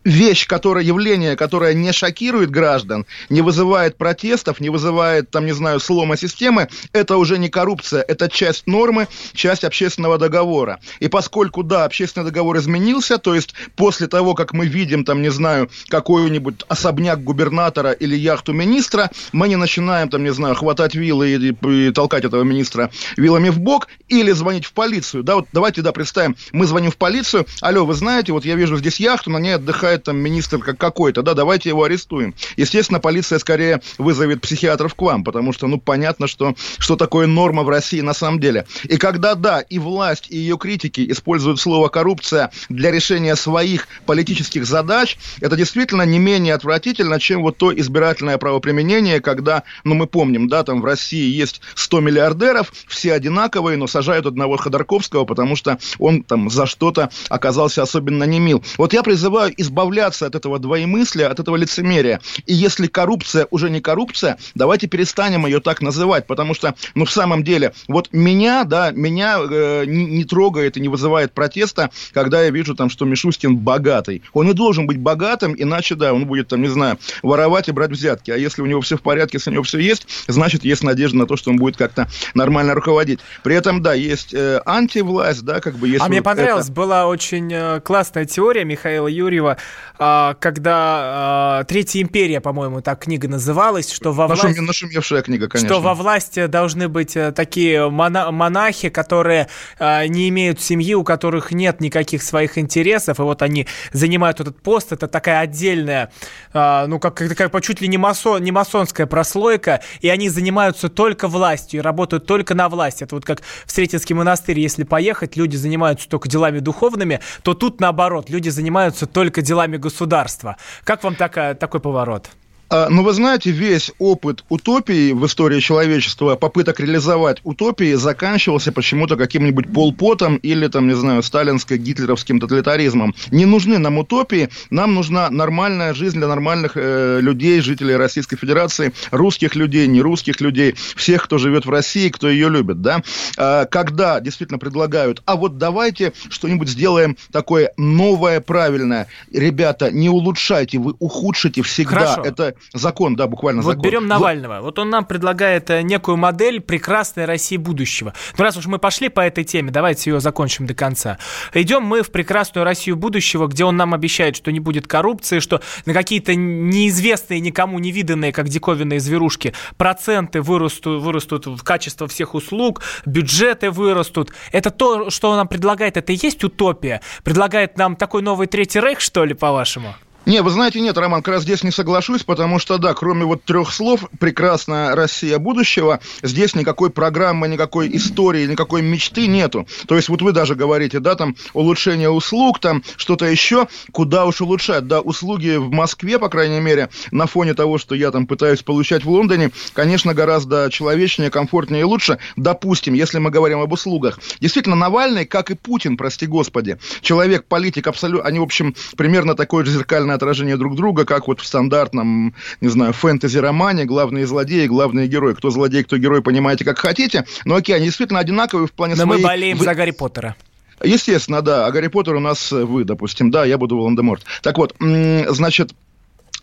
вещь, 0.03 0.47
которая, 0.47 0.83
явление, 0.83 1.35
которое 1.35 1.73
не 1.73 1.91
шокирует 1.91 2.49
граждан, 2.49 3.05
не 3.29 3.41
вызывает 3.41 3.97
протестов, 3.97 4.59
не 4.59 4.69
вызывает, 4.69 5.29
там, 5.31 5.45
не 5.45 5.53
знаю, 5.53 5.79
слома 5.79 6.17
системы, 6.17 6.69
это 6.91 7.17
уже 7.17 7.37
не 7.37 7.49
коррупция, 7.49 8.01
это 8.01 8.29
часть 8.29 8.67
нормы, 8.67 9.07
часть 9.33 9.63
общественного 9.63 10.17
договора. 10.17 10.79
И 10.99 11.07
поскольку, 11.07 11.63
да, 11.63 11.85
общественный 11.85 12.25
договор 12.25 12.57
изменился, 12.57 13.17
то 13.17 13.35
есть 13.35 13.53
после 13.75 14.07
того, 14.07 14.33
как 14.33 14.53
мы 14.53 14.65
видим, 14.65 15.05
там, 15.05 15.21
не 15.21 15.29
знаю, 15.29 15.69
какой-нибудь 15.87 16.63
особняк 16.67 17.23
губернатора 17.23 17.91
или 17.91 18.15
яхту 18.15 18.53
министра, 18.53 19.11
мы 19.31 19.47
не 19.47 19.55
начинаем, 19.55 20.09
там, 20.09 20.23
не 20.23 20.33
знаю, 20.33 20.55
хватать 20.55 20.95
вилы 20.95 21.29
и, 21.29 21.49
и, 21.49 21.87
и 21.87 21.91
толкать 21.91 22.25
этого 22.25 22.43
министра 22.43 22.91
вилами 23.17 23.49
в 23.49 23.59
бок 23.59 23.87
или 24.07 24.31
звонить 24.31 24.65
в 24.65 24.73
полицию. 24.73 25.23
Да, 25.23 25.35
вот 25.35 25.47
давайте, 25.53 25.81
да, 25.81 25.91
представим, 25.91 26.35
мы 26.51 26.65
звоним 26.65 26.91
в 26.91 26.97
полицию, 26.97 27.45
алло, 27.61 27.85
вы 27.85 27.93
знаете, 27.93 28.33
вот 28.33 28.45
я 28.45 28.55
вижу 28.55 28.77
здесь 28.77 28.99
яхту, 28.99 29.29
на 29.29 29.37
ней 29.37 29.55
отдыхает 29.55 29.92
там 29.97 30.17
министр 30.17 30.59
как 30.59 30.77
какой-то, 30.77 31.21
да, 31.21 31.33
давайте 31.33 31.69
его 31.69 31.83
арестуем. 31.83 32.33
Естественно, 32.57 32.99
полиция 32.99 33.39
скорее 33.39 33.81
вызовет 33.97 34.41
психиатров 34.41 34.95
к 34.95 35.01
вам, 35.01 35.23
потому 35.23 35.53
что, 35.53 35.67
ну, 35.67 35.79
понятно, 35.79 36.27
что, 36.27 36.55
что 36.77 36.95
такое 36.95 37.27
норма 37.27 37.63
в 37.63 37.69
России 37.69 38.01
на 38.01 38.13
самом 38.13 38.39
деле. 38.39 38.65
И 38.83 38.97
когда, 38.97 39.35
да, 39.35 39.61
и 39.61 39.79
власть, 39.79 40.27
и 40.29 40.37
ее 40.37 40.57
критики 40.57 41.05
используют 41.11 41.59
слово 41.59 41.89
«коррупция» 41.89 42.51
для 42.69 42.91
решения 42.91 43.35
своих 43.35 43.87
политических 44.05 44.65
задач, 44.65 45.17
это 45.41 45.55
действительно 45.55 46.03
не 46.03 46.19
менее 46.19 46.53
отвратительно, 46.53 47.19
чем 47.19 47.41
вот 47.41 47.57
то 47.57 47.77
избирательное 47.77 48.37
правоприменение, 48.37 49.19
когда, 49.19 49.63
ну, 49.83 49.95
мы 49.95 50.07
помним, 50.07 50.47
да, 50.47 50.63
там 50.63 50.81
в 50.81 50.85
России 50.85 51.29
есть 51.29 51.61
100 51.75 51.99
миллиардеров, 51.99 52.71
все 52.87 53.13
одинаковые, 53.13 53.77
но 53.77 53.87
сажают 53.87 54.25
одного 54.25 54.57
Ходорковского, 54.57 55.25
потому 55.25 55.55
что 55.55 55.77
он 55.99 56.23
там 56.23 56.49
за 56.49 56.65
что-то 56.65 57.09
оказался 57.29 57.81
особенно 57.81 58.23
немил. 58.23 58.63
Вот 58.77 58.93
я 58.93 59.03
призываю 59.03 59.53
избавляться 59.57 59.82
избавляться 59.83 60.25
от 60.25 60.35
этого 60.35 60.59
двоемыслия, 60.59 61.27
от 61.29 61.39
этого 61.39 61.57
лицемерия. 61.57 62.21
И 62.45 62.53
если 62.53 62.87
коррупция 62.87 63.47
уже 63.51 63.69
не 63.69 63.81
коррупция, 63.81 64.37
давайте 64.55 64.87
перестанем 64.87 65.45
ее 65.45 65.59
так 65.59 65.81
называть, 65.81 66.25
потому 66.25 66.53
что, 66.53 66.73
ну, 66.95 67.05
в 67.05 67.11
самом 67.11 67.43
деле, 67.43 67.73
вот 67.87 68.09
меня, 68.13 68.63
да, 68.63 68.91
меня 68.91 69.39
э, 69.39 69.83
не, 69.85 70.05
не 70.05 70.23
трогает 70.23 70.77
и 70.77 70.79
не 70.79 70.87
вызывает 70.87 71.33
протеста, 71.33 71.89
когда 72.13 72.41
я 72.43 72.49
вижу 72.49 72.75
там, 72.75 72.89
что 72.89 73.05
Мишустин 73.05 73.57
богатый. 73.57 74.23
Он 74.33 74.47
не 74.47 74.53
должен 74.53 74.87
быть 74.87 74.97
богатым, 74.97 75.53
иначе, 75.57 75.95
да, 75.95 76.13
он 76.13 76.25
будет 76.25 76.47
там, 76.47 76.61
не 76.61 76.69
знаю, 76.69 76.97
воровать 77.21 77.67
и 77.67 77.71
брать 77.71 77.91
взятки. 77.91 78.31
А 78.31 78.37
если 78.37 78.61
у 78.61 78.65
него 78.65 78.79
все 78.81 78.97
в 78.97 79.01
порядке, 79.01 79.37
если 79.37 79.49
у 79.49 79.53
него 79.53 79.63
все 79.63 79.79
есть, 79.79 80.07
значит, 80.27 80.63
есть 80.63 80.83
надежда 80.83 81.17
на 81.17 81.27
то, 81.27 81.35
что 81.35 81.51
он 81.51 81.57
будет 81.57 81.75
как-то 81.75 82.07
нормально 82.33 82.73
руководить. 82.73 83.19
При 83.43 83.55
этом, 83.55 83.81
да, 83.81 83.93
есть 83.93 84.33
э, 84.33 84.61
антивласть, 84.65 85.43
да, 85.43 85.59
как 85.59 85.75
бы 85.75 85.87
есть... 85.87 85.99
А 85.99 86.03
вот 86.05 86.09
мне 86.09 86.21
понравилась, 86.21 86.65
это... 86.65 86.73
была 86.73 87.07
очень 87.07 87.51
э, 87.51 87.81
классная 87.81 88.25
теория 88.25 88.63
Михаила 88.63 89.07
Юрьева, 89.07 89.57
когда 89.97 90.73
а, 90.75 91.63
Третья 91.65 92.01
империя, 92.01 92.41
по-моему, 92.41 92.81
так 92.81 92.99
книга 92.99 93.27
называлась, 93.27 93.91
что 93.91 94.11
во 94.11 94.27
Нашум, 94.27 94.47
власти... 94.47 94.59
Нашумевшая 94.59 95.21
книга, 95.21 95.47
конечно. 95.47 95.69
Что 95.69 95.81
во 95.81 95.93
власти 95.93 96.47
должны 96.47 96.87
быть 96.87 97.15
э, 97.15 97.31
такие 97.31 97.89
мона- 97.89 98.31
монахи, 98.31 98.89
которые 98.89 99.47
э, 99.79 100.07
не 100.07 100.29
имеют 100.29 100.59
семьи, 100.61 100.93
у 100.93 101.03
которых 101.03 101.51
нет 101.51 101.79
никаких 101.79 102.23
своих 102.23 102.57
интересов, 102.57 103.19
и 103.19 103.21
вот 103.21 103.41
они 103.41 103.67
занимают 103.91 104.39
этот 104.39 104.61
пост. 104.61 104.91
Это 104.91 105.07
такая 105.07 105.39
отдельная, 105.39 106.11
ну, 106.53 106.99
как, 106.99 107.15
такая 107.15 107.49
чуть 107.61 107.81
ли 107.81 107.87
не, 107.87 107.97
масон, 107.97 108.43
не 108.43 108.51
масонская 108.51 109.07
прослойка, 109.07 109.81
и 110.01 110.09
они 110.09 110.29
занимаются 110.29 110.89
только 110.89 111.27
властью 111.27 111.79
и 111.79 111.83
работают 111.83 112.25
только 112.25 112.55
на 112.55 112.69
власти. 112.69 113.03
Это 113.03 113.15
вот 113.15 113.25
как 113.25 113.41
в 113.65 113.71
Сретенский 113.71 114.15
монастырь, 114.15 114.59
если 114.59 114.83
поехать, 114.83 115.35
люди 115.37 115.55
занимаются 115.55 116.09
только 116.09 116.29
делами 116.29 116.59
духовными, 116.59 117.19
то 117.43 117.53
тут 117.53 117.79
наоборот, 117.79 118.29
люди 118.29 118.49
занимаются 118.49 119.05
только 119.05 119.41
делами 119.41 119.62
государства. 119.67 120.57
Как 120.83 121.03
вам 121.03 121.15
такая, 121.15 121.55
такой 121.55 121.79
поворот? 121.79 122.29
А, 122.73 122.89
ну, 122.89 123.03
вы 123.03 123.13
знаете, 123.13 123.51
весь 123.51 123.91
опыт 123.99 124.43
утопии 124.49 125.11
в 125.11 125.23
истории 125.27 125.59
человечества, 125.59 126.35
попыток 126.35 126.79
реализовать 126.79 127.37
утопии, 127.43 127.93
заканчивался 127.93 128.71
почему-то 128.71 129.15
каким-нибудь 129.15 129.71
полпотом 129.71 130.37
или, 130.37 130.67
там, 130.67 130.87
не 130.87 130.95
знаю, 130.95 131.21
сталинско-гитлеровским 131.21 132.39
тоталитаризмом. 132.39 133.13
Не 133.29 133.45
нужны 133.45 133.77
нам 133.77 133.99
утопии, 133.99 134.49
нам 134.71 134.95
нужна 134.95 135.29
нормальная 135.29 135.93
жизнь 135.93 136.17
для 136.17 136.27
нормальных 136.27 136.71
э, 136.73 137.19
людей, 137.21 137.61
жителей 137.61 137.95
Российской 137.95 138.37
Федерации, 138.37 138.91
русских 139.11 139.53
людей, 139.53 139.85
не 139.85 140.01
русских 140.01 140.41
людей, 140.41 140.73
всех, 140.95 141.25
кто 141.25 141.37
живет 141.37 141.67
в 141.67 141.69
России, 141.69 142.09
кто 142.09 142.27
ее 142.27 142.49
любит, 142.49 142.81
да. 142.81 143.03
А, 143.37 143.65
когда 143.65 144.19
действительно 144.19 144.57
предлагают, 144.57 145.21
а 145.25 145.35
вот 145.35 145.59
давайте 145.59 146.11
что-нибудь 146.27 146.69
сделаем 146.69 147.17
такое 147.31 147.71
новое, 147.77 148.41
правильное. 148.41 149.05
Ребята, 149.31 149.91
не 149.91 150.09
улучшайте, 150.09 150.79
вы 150.79 150.95
ухудшите 150.97 151.61
всегда. 151.61 151.99
Хорошо. 151.99 152.21
Это 152.23 152.55
закон, 152.73 153.15
да, 153.15 153.27
буквально 153.27 153.61
вот 153.61 153.71
закон. 153.71 153.83
берем 153.83 154.07
Навального. 154.07 154.61
Вот 154.61 154.79
он 154.79 154.89
нам 154.89 155.05
предлагает 155.05 155.69
э, 155.69 155.81
некую 155.81 156.17
модель 156.17 156.61
прекрасной 156.61 157.25
России 157.25 157.57
будущего. 157.57 158.13
Ну, 158.37 158.43
раз 158.43 158.57
уж 158.57 158.65
мы 158.65 158.79
пошли 158.79 159.09
по 159.09 159.21
этой 159.21 159.43
теме, 159.43 159.71
давайте 159.71 160.11
ее 160.11 160.19
закончим 160.19 160.65
до 160.65 160.73
конца. 160.73 161.17
Идем 161.53 161.83
мы 161.83 162.01
в 162.01 162.11
прекрасную 162.11 162.63
Россию 162.63 162.95
будущего, 162.95 163.47
где 163.47 163.65
он 163.65 163.77
нам 163.77 163.93
обещает, 163.93 164.35
что 164.35 164.51
не 164.51 164.59
будет 164.59 164.87
коррупции, 164.87 165.39
что 165.39 165.61
на 165.85 165.93
какие-то 165.93 166.35
неизвестные, 166.35 167.39
никому 167.39 167.79
не 167.79 167.91
виданные, 167.91 168.31
как 168.31 168.49
диковинные 168.49 168.99
зверушки, 168.99 169.53
проценты 169.77 170.41
вырастут, 170.41 171.01
вырастут 171.01 171.47
в 171.47 171.63
качество 171.63 172.07
всех 172.07 172.33
услуг, 172.35 172.81
бюджеты 173.05 173.71
вырастут. 173.71 174.31
Это 174.51 174.71
то, 174.71 175.09
что 175.09 175.29
он 175.29 175.37
нам 175.37 175.47
предлагает, 175.47 175.97
это 175.97 176.13
и 176.13 176.19
есть 176.21 176.43
утопия? 176.43 177.01
Предлагает 177.23 177.77
нам 177.77 177.95
такой 177.95 178.21
новый 178.21 178.47
Третий 178.47 178.79
Рейх, 178.79 178.99
что 178.99 179.25
ли, 179.25 179.33
по-вашему? 179.33 179.95
Не, 180.25 180.41
вы 180.41 180.51
знаете, 180.51 180.79
нет, 180.79 180.97
Роман, 180.97 181.21
как 181.21 181.33
раз 181.33 181.43
здесь 181.43 181.63
не 181.63 181.71
соглашусь, 181.71 182.23
потому 182.23 182.57
что, 182.57 182.77
да, 182.77 182.93
кроме 182.93 183.25
вот 183.25 183.43
трех 183.43 183.73
слов 183.73 184.05
«прекрасная 184.21 184.95
Россия 184.95 185.37
будущего», 185.37 185.99
здесь 186.21 186.55
никакой 186.55 186.91
программы, 186.91 187.49
никакой 187.49 187.93
истории, 187.93 188.47
никакой 188.47 188.81
мечты 188.81 189.27
нету. 189.27 189.67
То 189.85 189.97
есть 189.97 190.07
вот 190.07 190.21
вы 190.21 190.31
даже 190.31 190.55
говорите, 190.55 191.01
да, 191.01 191.15
там, 191.15 191.35
улучшение 191.51 192.09
услуг, 192.09 192.59
там, 192.59 192.83
что-то 192.95 193.25
еще, 193.25 193.67
куда 193.91 194.25
уж 194.25 194.39
улучшать, 194.39 194.87
да, 194.87 195.01
услуги 195.01 195.57
в 195.57 195.71
Москве, 195.71 196.17
по 196.17 196.29
крайней 196.29 196.61
мере, 196.61 196.87
на 197.11 197.27
фоне 197.27 197.53
того, 197.53 197.77
что 197.77 197.93
я 197.93 198.09
там 198.09 198.25
пытаюсь 198.25 198.63
получать 198.63 199.03
в 199.03 199.09
Лондоне, 199.09 199.51
конечно, 199.73 200.13
гораздо 200.13 200.69
человечнее, 200.71 201.31
комфортнее 201.31 201.81
и 201.81 201.83
лучше, 201.83 202.17
допустим, 202.37 202.93
если 202.93 203.19
мы 203.19 203.29
говорим 203.29 203.59
об 203.59 203.73
услугах. 203.73 204.19
Действительно, 204.39 204.77
Навальный, 204.77 205.25
как 205.25 205.51
и 205.51 205.55
Путин, 205.55 205.97
прости 205.97 206.27
господи, 206.27 206.77
человек, 207.01 207.43
политик, 207.43 207.87
абсолютно, 207.87 208.25
они, 208.25 208.39
в 208.39 208.43
общем, 208.43 208.73
примерно 208.95 209.35
такое 209.35 209.65
же 209.65 209.71
зеркальное 209.71 210.12
отражение 210.15 210.57
друг 210.57 210.75
друга, 210.75 211.05
как 211.05 211.27
вот 211.27 211.41
в 211.41 211.45
стандартном, 211.45 212.35
не 212.61 212.67
знаю, 212.67 212.93
фэнтези-романе, 212.93 213.85
главные 213.85 214.25
злодеи, 214.25 214.67
главные 214.67 215.07
герои. 215.07 215.33
Кто 215.33 215.49
злодей, 215.49 215.83
кто 215.83 215.97
герой, 215.97 216.21
понимаете, 216.21 216.65
как 216.65 216.77
хотите. 216.77 217.25
Но 217.45 217.55
окей, 217.55 217.75
они 217.75 217.85
действительно 217.85 218.19
одинаковые 218.19 218.67
в 218.67 218.71
плане 218.71 218.95
Но 218.95 219.03
своей... 219.03 219.21
мы 219.21 219.27
болеем 219.27 219.57
вы... 219.57 219.65
за 219.65 219.75
Гарри 219.75 219.91
Поттера. 219.91 220.35
Естественно, 220.83 221.41
да. 221.41 221.65
А 221.65 221.71
Гарри 221.71 221.87
Поттер 221.87 222.15
у 222.15 222.19
нас 222.19 222.51
вы, 222.51 222.83
допустим. 222.83 223.31
Да, 223.31 223.45
я 223.45 223.57
буду 223.57 223.77
Волан-де-Морт. 223.77 224.23
Так 224.41 224.57
вот, 224.57 224.75
значит, 224.79 225.73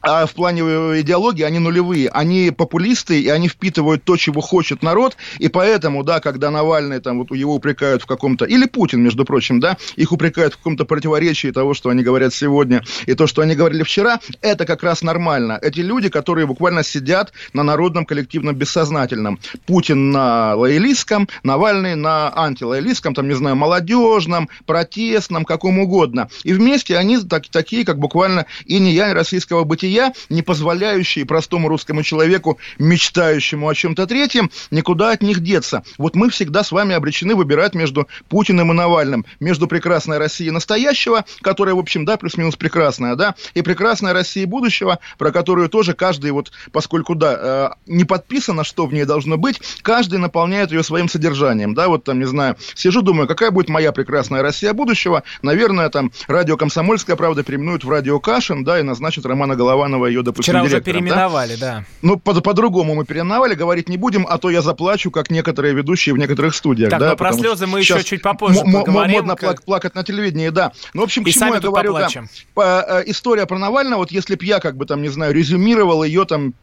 а 0.01 0.27
в 0.27 0.35
плане 0.35 0.63
идеологии 0.63 1.43
они 1.43 1.59
нулевые. 1.59 2.09
Они 2.09 2.51
популисты, 2.51 3.21
и 3.21 3.29
они 3.29 3.49
впитывают 3.49 4.05
то, 4.05 4.17
чего 4.17 4.41
хочет 4.41 4.83
народ, 4.83 5.17
и 5.39 5.49
поэтому, 5.49 6.03
да, 6.03 6.21
когда 6.21 6.51
Навальный, 6.51 7.01
там, 7.01 7.19
вот 7.19 7.37
его 7.37 7.55
упрекают 7.55 8.03
в 8.03 8.07
каком-то, 8.07 8.45
или 8.45 8.67
Путин, 8.67 9.03
между 9.03 9.25
прочим, 9.25 9.61
да, 9.61 9.77
их 9.97 10.13
упрекают 10.13 10.55
в 10.55 10.57
каком-то 10.59 10.85
противоречии 10.85 11.51
того, 11.51 11.75
что 11.75 11.91
они 11.91 12.03
говорят 12.03 12.33
сегодня, 12.33 12.83
и 13.07 13.15
то, 13.15 13.27
что 13.27 13.43
они 13.43 13.55
говорили 13.55 13.83
вчера, 13.83 14.21
это 14.41 14.65
как 14.65 14.83
раз 14.83 15.03
нормально. 15.03 15.59
Эти 15.61 15.81
люди, 15.81 16.09
которые 16.09 16.47
буквально 16.47 16.83
сидят 16.83 17.33
на 17.53 17.63
народном 17.63 18.07
коллективном 18.07 18.57
бессознательном. 18.57 19.39
Путин 19.67 20.11
на 20.11 20.55
лоялистском, 20.55 21.29
Навальный 21.43 21.95
на 21.95 22.33
антилоялистском, 22.35 23.15
там, 23.15 23.29
не 23.29 23.35
знаю, 23.35 23.57
молодежном, 23.57 24.49
протестном, 24.67 25.45
каком 25.45 25.79
угодно. 25.79 26.29
И 26.45 26.53
вместе 26.53 26.97
они 26.97 27.19
так, 27.19 27.49
такие, 27.49 27.85
как 27.85 27.99
буквально 27.99 28.47
и 28.65 28.79
не 28.79 28.93
я 28.93 29.13
российского 29.13 29.65
бытия 29.65 29.90
бытия, 29.91 30.13
не 30.29 30.43
позволяющие 30.43 31.27
простому 31.27 31.69
русскому 31.69 32.03
человеку, 32.03 32.59
мечтающему 32.79 33.69
о 33.69 33.75
чем-то 33.75 34.07
третьем, 34.07 34.51
никуда 34.71 35.11
от 35.11 35.23
них 35.23 35.41
деться. 35.41 35.83
Вот 35.99 36.15
мы 36.15 36.31
всегда 36.31 36.63
с 36.63 36.71
вами 36.73 36.95
обречены 36.95 37.35
выбирать 37.35 37.75
между 37.75 38.07
Путиным 38.29 38.71
и 38.71 38.75
Навальным, 38.75 39.25
между 39.41 39.67
прекрасной 39.67 40.19
Россией 40.19 40.53
настоящего, 40.53 41.25
которая, 41.43 41.75
в 41.75 41.79
общем, 41.79 42.05
да, 42.05 42.17
плюс-минус 42.17 42.57
прекрасная, 42.57 43.17
да, 43.17 43.35
и 43.55 43.63
прекрасной 43.63 44.13
Россией 44.13 44.47
будущего, 44.47 45.01
про 45.19 45.33
которую 45.33 45.69
тоже 45.69 45.95
каждый, 45.95 46.31
вот, 46.31 46.53
поскольку, 46.73 47.15
да, 47.15 47.75
э, 47.87 47.91
не 47.91 48.05
подписано, 48.05 48.65
что 48.65 48.87
в 48.87 48.95
ней 48.95 49.05
должно 49.05 49.37
быть, 49.37 49.61
каждый 49.83 50.19
наполняет 50.19 50.71
ее 50.71 50.85
своим 50.85 51.09
содержанием, 51.09 51.75
да, 51.75 51.89
вот 51.89 52.05
там, 52.05 52.19
не 52.19 52.27
знаю, 52.27 52.57
сижу, 52.75 53.03
думаю, 53.03 53.27
какая 53.27 53.51
будет 53.51 53.69
моя 53.69 53.93
прекрасная 53.93 54.43
Россия 54.43 54.73
будущего, 54.73 55.23
наверное, 55.43 55.89
там, 55.89 56.13
радио 56.29 56.57
«Комсомольская 56.57 57.17
правда» 57.17 57.43
переименуют 57.43 57.85
в 57.85 57.91
радио 57.91 58.21
«Кашин», 58.21 58.63
да, 58.65 58.79
и 58.79 58.83
назначат 58.83 59.27
Романа 59.27 59.57
Голованова 59.81 60.07
ее, 60.07 60.23
допустим, 60.23 60.53
Вчера 60.53 60.65
уже 60.65 60.81
переименовали, 60.81 61.57
да. 61.57 61.77
да. 61.77 61.85
Ну, 62.03 62.19
по- 62.19 62.39
по-другому 62.41 62.95
мы 62.95 63.05
переименовали, 63.05 63.55
говорить 63.55 63.89
не 63.89 63.97
будем, 63.97 64.27
а 64.29 64.39
то 64.39 64.51
я 64.51 64.63
заплачу, 64.63 65.11
как 65.11 65.31
некоторые 65.31 65.75
ведущие 65.75 66.15
в 66.15 66.19
некоторых 66.19 66.55
студиях, 66.55 66.91
так, 66.91 67.01
да. 67.01 67.11
но 67.11 67.17
про 67.17 67.33
слезы 67.33 67.67
мы 67.67 67.81
еще 67.81 68.03
чуть 68.03 68.23
попозже 68.23 68.61
м- 68.61 68.73
поговорим. 68.73 69.13
Модно 69.13 69.37
как... 69.37 69.63
плакать 69.63 69.95
на 69.95 70.05
телевидении, 70.05 70.51
да. 70.51 70.73
Ну, 70.95 71.03
в 71.03 71.05
общем, 71.05 71.25
к 71.25 71.29
и 71.29 71.33
чему 71.33 71.55
я 71.55 71.61
говорю, 71.61 71.95
да, 71.95 72.09
по, 72.55 72.63
э, 72.63 73.03
история 73.07 73.47
про 73.47 73.59
Навального, 73.59 74.01
вот 74.01 74.11
если 74.11 74.35
б 74.35 74.45
я, 74.45 74.61
как 74.61 74.77
бы 74.77 74.85
там, 74.87 75.03
не 75.03 75.09
знаю, 75.09 75.35
резюмировал 75.35 76.05
ее, 76.05 76.25
там, 76.25 76.55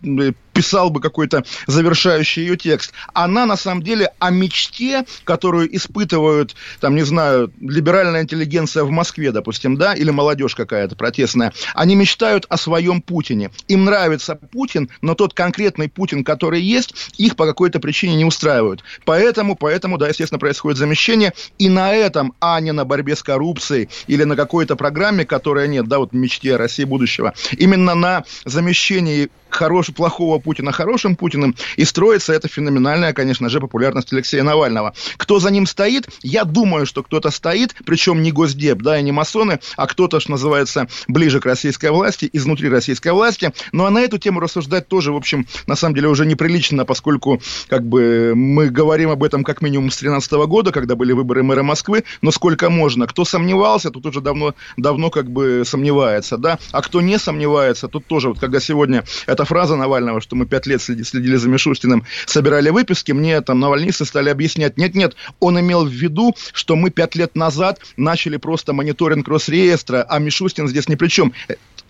писал 0.53 0.89
бы 0.89 1.01
какой-то 1.01 1.43
завершающий 1.67 2.43
ее 2.43 2.57
текст, 2.57 2.93
она, 3.13 3.45
на 3.45 3.57
самом 3.57 3.83
деле, 3.83 4.12
о 4.19 4.29
мечте, 4.29 5.05
которую 5.24 5.75
испытывают, 5.75 6.55
там, 6.79 6.95
не 6.95 7.03
знаю, 7.03 7.51
либеральная 7.59 8.24
интеллигенция 8.24 8.83
в 8.83 8.91
Москве, 8.91 9.31
допустим, 9.31 9.77
да, 9.77 9.93
или 9.93 10.09
молодежь 10.09 10.55
какая-то 10.55 10.95
протестная, 10.95 11.53
они 11.74 11.95
мечтают 11.95 12.45
о 12.50 12.57
своем 12.57 13.01
Путине. 13.07 13.49
Им 13.67 13.85
нравится 13.85 14.35
Путин, 14.35 14.89
но 15.01 15.15
тот 15.15 15.33
конкретный 15.33 15.89
Путин, 15.89 16.23
который 16.23 16.61
есть, 16.61 16.93
их 17.17 17.35
по 17.35 17.47
какой-то 17.47 17.79
причине 17.79 18.15
не 18.15 18.25
устраивают. 18.25 18.83
Поэтому, 19.05 19.55
поэтому, 19.55 19.97
да, 19.97 20.09
естественно, 20.09 20.37
происходит 20.37 20.77
замещение, 20.77 21.33
и 21.57 21.69
на 21.69 21.93
этом, 21.93 22.33
а 22.39 22.59
не 22.59 22.73
на 22.73 22.85
борьбе 22.85 23.15
с 23.15 23.23
коррупцией 23.23 23.89
или 24.05 24.25
на 24.25 24.35
какой-то 24.35 24.75
программе, 24.75 25.25
которая 25.25 25.67
нет, 25.67 25.87
да, 25.87 25.97
вот 25.99 26.13
мечте 26.13 26.55
России 26.57 26.83
будущего, 26.83 27.33
именно 27.57 27.95
на 27.95 28.23
замещении 28.45 29.29
хорошего, 29.50 29.96
плохого 29.96 30.39
Путина 30.39 30.72
хорошим 30.72 31.16
Путиным, 31.16 31.56
и 31.75 31.86
строится 31.86 32.34
эта 32.34 32.48
феноменальная, 32.48 33.13
конечно 33.13 33.50
же, 33.50 33.60
популярность 33.60 34.13
Алексея 34.13 34.44
Навального. 34.44 34.94
Кто 35.18 35.39
за 35.39 35.50
ним 35.51 35.66
стоит? 35.66 36.10
Я 36.22 36.44
думаю, 36.44 36.86
что 36.86 37.04
кто-то 37.04 37.30
стоит, 37.32 37.75
причем 37.86 38.22
не 38.22 38.32
Госдеп, 38.32 38.82
да, 38.82 39.00
и 39.00 39.04
не 39.04 39.12
масоны, 39.12 39.60
а 39.75 39.88
кто-то, 39.88 40.20
что 40.20 40.32
называется, 40.32 40.88
ближе 41.08 41.39
к 41.39 41.46
российской 41.46 41.92
власти, 41.92 42.30
изнутри 42.34 42.70
российской 42.70 43.12
власти. 43.12 43.51
Ну, 43.72 43.86
а 43.86 43.89
на 43.89 44.00
эту 44.00 44.18
тему 44.18 44.39
рассуждать 44.39 44.88
тоже, 44.88 45.12
в 45.12 45.16
общем, 45.16 45.48
на 45.66 45.75
самом 45.75 45.96
деле 45.96 46.08
уже 46.08 46.25
неприлично, 46.25 46.86
поскольку, 46.86 47.42
как 47.68 47.88
бы, 47.88 48.34
мы 48.36 48.70
говорим 48.70 49.10
об 49.10 49.24
этом 49.24 49.44
как 49.44 49.62
минимум 49.62 49.89
с 49.89 49.98
2013 50.00 50.32
года, 50.48 50.72
когда 50.72 50.96
были 50.96 51.13
выборы 51.13 51.44
мэра 51.44 51.63
Москвы, 51.63 52.04
но 52.22 52.32
сколько 52.32 52.70
можно? 52.70 53.08
Кто 53.08 53.25
сомневался, 53.25 53.89
тут 53.89 54.06
уже 54.06 54.22
давно, 54.22 54.56
давно 54.77 55.10
как 55.10 55.30
бы 55.30 55.63
сомневается, 55.66 56.38
да, 56.38 56.60
а 56.72 56.82
кто 56.82 57.01
не 57.01 57.18
сомневается, 57.18 57.88
тут 57.88 58.06
тоже, 58.06 58.30
вот 58.30 58.39
когда 58.39 58.60
сегодня 58.60 59.04
эта 59.38 59.46
фраза 59.46 59.75
Навального, 59.75 60.20
что 60.20 60.36
мы 60.36 60.48
пять 60.48 60.65
лет 60.65 60.82
следили 60.82 61.36
за 61.36 61.48
Мишустиным, 61.48 62.03
собирали 62.25 62.72
выписки, 62.72 63.12
мне 63.12 63.39
там 63.41 63.60
навальнисты 63.60 64.03
стали 64.03 64.29
объяснять, 64.29 64.77
нет-нет, 64.77 65.15
он 65.39 65.60
имел 65.60 65.86
в 65.86 65.91
виду, 65.91 66.36
что 66.53 66.75
мы 66.75 66.89
пять 66.89 67.15
лет 67.15 67.36
назад 67.36 67.79
начали 67.98 68.38
просто 68.38 68.74
мониторинг 68.74 69.27
Росреестра, 69.27 70.03
а 70.10 70.17
Мишустин 70.17 70.67
здесь 70.67 70.89
ни 70.89 70.96
при 70.96 71.08
чем 71.08 71.34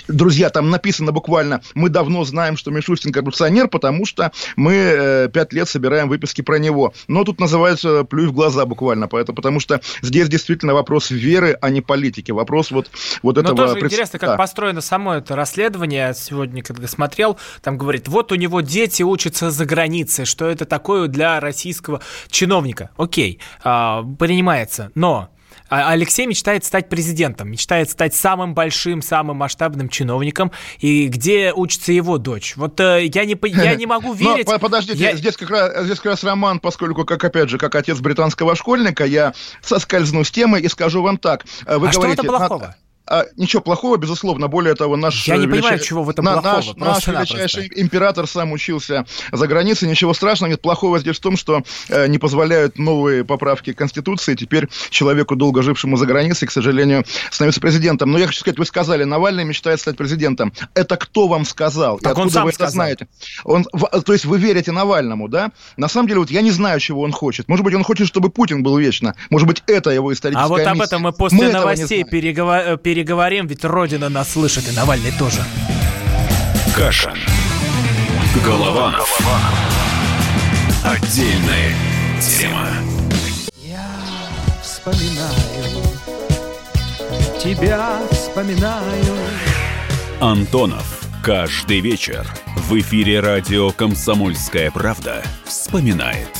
друзья, 0.07 0.49
там 0.49 0.69
написано 0.69 1.11
буквально, 1.11 1.61
мы 1.73 1.89
давно 1.89 2.23
знаем, 2.23 2.57
что 2.57 2.71
Мишустин 2.71 3.11
коррупционер, 3.11 3.67
потому 3.67 4.05
что 4.05 4.31
мы 4.55 4.73
э, 4.73 5.29
пять 5.29 5.53
лет 5.53 5.67
собираем 5.69 6.09
выписки 6.09 6.41
про 6.41 6.59
него. 6.59 6.93
Но 7.07 7.23
тут 7.23 7.39
называется 7.39 8.03
плюй 8.03 8.27
в 8.27 8.33
глаза 8.33 8.65
буквально, 8.65 9.07
поэтому, 9.07 9.35
потому 9.35 9.59
что 9.59 9.81
здесь 10.01 10.29
действительно 10.29 10.73
вопрос 10.73 11.11
веры, 11.11 11.57
а 11.61 11.69
не 11.69 11.81
политики. 11.81 12.31
Вопрос 12.31 12.71
вот, 12.71 12.89
вот 13.23 13.35
Но 13.35 13.41
этого... 13.41 13.57
тоже 13.57 13.73
пред... 13.75 13.91
интересно, 13.91 14.19
как 14.19 14.29
да. 14.29 14.35
построено 14.37 14.81
само 14.81 15.15
это 15.15 15.35
расследование. 15.35 16.13
Сегодня, 16.13 16.63
когда 16.63 16.87
смотрел, 16.87 17.37
там 17.61 17.77
говорит, 17.77 18.07
вот 18.07 18.31
у 18.31 18.35
него 18.35 18.61
дети 18.61 19.03
учатся 19.03 19.51
за 19.51 19.65
границей, 19.65 20.25
что 20.25 20.47
это 20.47 20.65
такое 20.65 21.07
для 21.07 21.39
российского 21.39 22.01
чиновника. 22.29 22.89
Окей, 22.97 23.39
а, 23.63 24.03
принимается, 24.17 24.91
но 24.95 25.29
Алексей 25.69 26.25
мечтает 26.25 26.65
стать 26.65 26.89
президентом, 26.89 27.49
мечтает 27.51 27.89
стать 27.89 28.15
самым 28.15 28.53
большим, 28.53 29.01
самым 29.01 29.37
масштабным 29.37 29.89
чиновником. 29.89 30.51
И 30.79 31.07
где 31.07 31.53
учится 31.53 31.91
его 31.91 32.17
дочь? 32.17 32.55
Вот 32.55 32.79
э, 32.79 33.05
я, 33.05 33.25
не, 33.25 33.37
я 33.43 33.75
не 33.75 33.85
могу 33.87 34.13
верить... 34.13 34.47
Но, 34.47 34.59
подождите, 34.59 34.97
я... 34.97 35.15
здесь, 35.15 35.37
как 35.37 35.49
раз, 35.49 35.85
здесь 35.85 35.97
как 35.97 36.05
раз 36.05 36.23
роман, 36.23 36.59
поскольку, 36.59 37.05
как 37.05 37.23
опять 37.23 37.49
же, 37.49 37.57
как 37.57 37.75
отец 37.75 37.99
британского 37.99 38.55
школьника, 38.55 39.05
я 39.05 39.33
соскользну 39.61 40.23
с 40.23 40.31
темы 40.31 40.59
и 40.59 40.67
скажу 40.67 41.01
вам 41.01 41.17
так. 41.17 41.45
Вы 41.65 41.73
а 41.73 41.77
говорите, 41.77 41.99
что 41.99 42.07
это 42.07 42.23
плохого? 42.23 42.75
А, 43.09 43.25
ничего 43.37 43.61
плохого, 43.61 43.97
безусловно. 43.97 44.47
Более 44.47 44.75
того, 44.75 44.97
наш... 44.97 45.27
Я 45.27 45.37
не 45.37 45.45
величай... 45.45 45.61
понимаю, 45.61 45.79
чего 45.79 46.03
в 46.03 46.09
этом 46.09 46.25
на, 46.25 46.41
плохого. 46.41 46.73
Наш, 46.77 47.07
наш 47.07 47.07
величайший 47.07 47.71
император 47.75 48.27
сам 48.27 48.51
учился 48.51 49.05
за 49.31 49.47
границей. 49.47 49.89
Ничего 49.89 50.13
страшного. 50.13 50.51
Нет, 50.51 50.61
плохого 50.61 50.99
здесь 50.99 51.17
в 51.17 51.21
том, 51.21 51.37
что 51.37 51.63
э, 51.89 52.07
не 52.07 52.17
позволяют 52.17 52.77
новые 52.77 53.23
поправки 53.23 53.71
Конституции. 53.71 54.35
Теперь 54.35 54.67
человеку, 54.89 55.35
долго 55.35 55.63
жившему 55.63 55.95
за 55.95 56.05
границей, 56.05 56.47
к 56.47 56.51
сожалению, 56.51 57.05
становится 57.31 57.61
президентом. 57.61 58.11
Но 58.11 58.17
я 58.17 58.27
хочу 58.27 58.41
сказать, 58.41 58.59
вы 58.59 58.65
сказали, 58.65 59.05
Навальный 59.05 59.45
мечтает 59.45 59.79
стать 59.79 59.95
президентом. 59.95 60.51
Это 60.73 60.97
кто 60.97 61.27
вам 61.27 61.45
сказал? 61.45 61.99
Так 61.99 62.17
И 62.17 62.21
откуда 62.21 62.43
вы 62.43 62.51
сказал. 62.51 62.67
это 62.67 62.73
знаете? 62.73 63.07
Он, 63.45 63.65
в, 63.71 64.01
то 64.01 64.13
есть 64.13 64.25
вы 64.25 64.37
верите 64.37 64.71
Навальному, 64.71 65.29
да? 65.29 65.51
На 65.77 65.87
самом 65.87 66.07
деле, 66.07 66.19
вот 66.19 66.31
я 66.31 66.41
не 66.41 66.51
знаю, 66.51 66.79
чего 66.81 67.01
он 67.01 67.13
хочет. 67.13 67.47
Может 67.47 67.63
быть, 67.63 67.73
он 67.73 67.83
хочет, 67.83 68.07
чтобы 68.07 68.29
Путин 68.29 68.63
был 68.63 68.77
вечно. 68.77 69.15
Может 69.29 69.47
быть, 69.47 69.63
это 69.67 69.91
его 69.91 70.11
историческая 70.11 70.43
А 70.43 70.47
вот 70.49 70.59
миссия. 70.59 70.71
об 70.71 70.81
этом 70.81 71.01
мы 71.03 71.13
после 71.13 71.37
мы 71.37 71.51
новостей 71.53 72.03
переговорим 72.03 72.77
переговорим, 72.97 73.45
ведь 73.45 73.63
Родина 73.63 74.09
нас 74.09 74.31
слышит, 74.31 74.67
и 74.67 74.71
Навальный 74.71 75.11
тоже. 75.11 75.43
Каша. 76.75 77.13
Голова. 78.43 78.95
Отдельная 80.83 81.75
тема. 82.19 82.67
Я 83.61 83.85
вспоминаю, 84.63 85.83
тебя 87.39 87.99
вспоминаю. 88.09 89.15
Антонов. 90.19 91.03
Каждый 91.23 91.81
вечер 91.81 92.25
в 92.55 92.79
эфире 92.79 93.19
радио 93.19 93.71
«Комсомольская 93.71 94.71
правда» 94.71 95.21
вспоминает. 95.45 96.31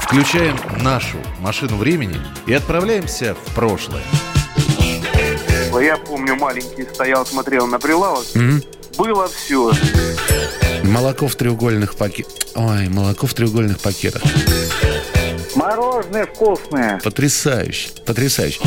Включаем 0.00 0.56
нашу 0.82 1.18
машину 1.38 1.76
времени 1.76 2.16
и 2.48 2.54
отправляемся 2.54 3.36
в 3.36 3.54
прошлое. 3.54 4.02
Я 5.80 5.96
помню, 5.96 6.36
маленький 6.36 6.84
стоял, 6.84 7.26
смотрел 7.26 7.66
на 7.66 7.78
прилавок. 7.78 8.24
Mm-hmm. 8.34 8.96
Было 8.96 9.28
все. 9.28 9.72
Молоко 10.84 11.28
в 11.28 11.34
треугольных 11.34 11.96
пакетах. 11.96 12.34
Ой, 12.54 12.88
молоко 12.88 13.26
в 13.26 13.34
треугольных 13.34 13.80
пакетах. 13.80 14.22
Мороженое 15.54 16.26
вкусное. 16.26 17.00
Потрясающе, 17.02 17.90
потрясающе. 18.04 18.60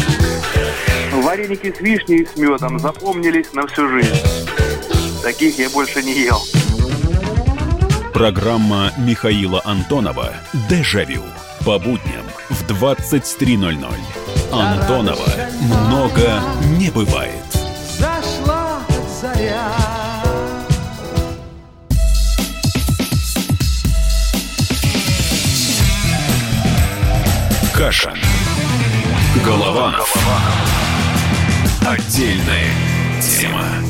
Вареники 1.14 1.74
с 1.76 1.82
вишней 1.82 2.22
и 2.22 2.26
с 2.26 2.36
медом 2.38 2.80
запомнились 2.80 3.54
на 3.54 3.68
всю 3.68 3.90
жизнь. 3.90 4.16
Таких 5.24 5.58
я 5.60 5.70
больше 5.70 6.04
не 6.04 6.14
ел. 6.14 6.42
Программа 8.14 8.92
Михаила 8.98 9.62
Антонова 9.64 10.34
«Дежавю» 10.70 11.24
по 11.66 11.80
будням 11.80 12.26
в 12.50 12.64
23.00. 12.70 14.29
Антонова 14.52 15.28
много 15.88 16.42
не 16.78 16.90
бывает. 16.90 17.34
Зашла 17.98 18.80
заря. 19.22 19.72
Каша. 27.74 28.14
Голова. 29.46 29.96
Отдельная 31.86 32.72
тема. 33.22 33.89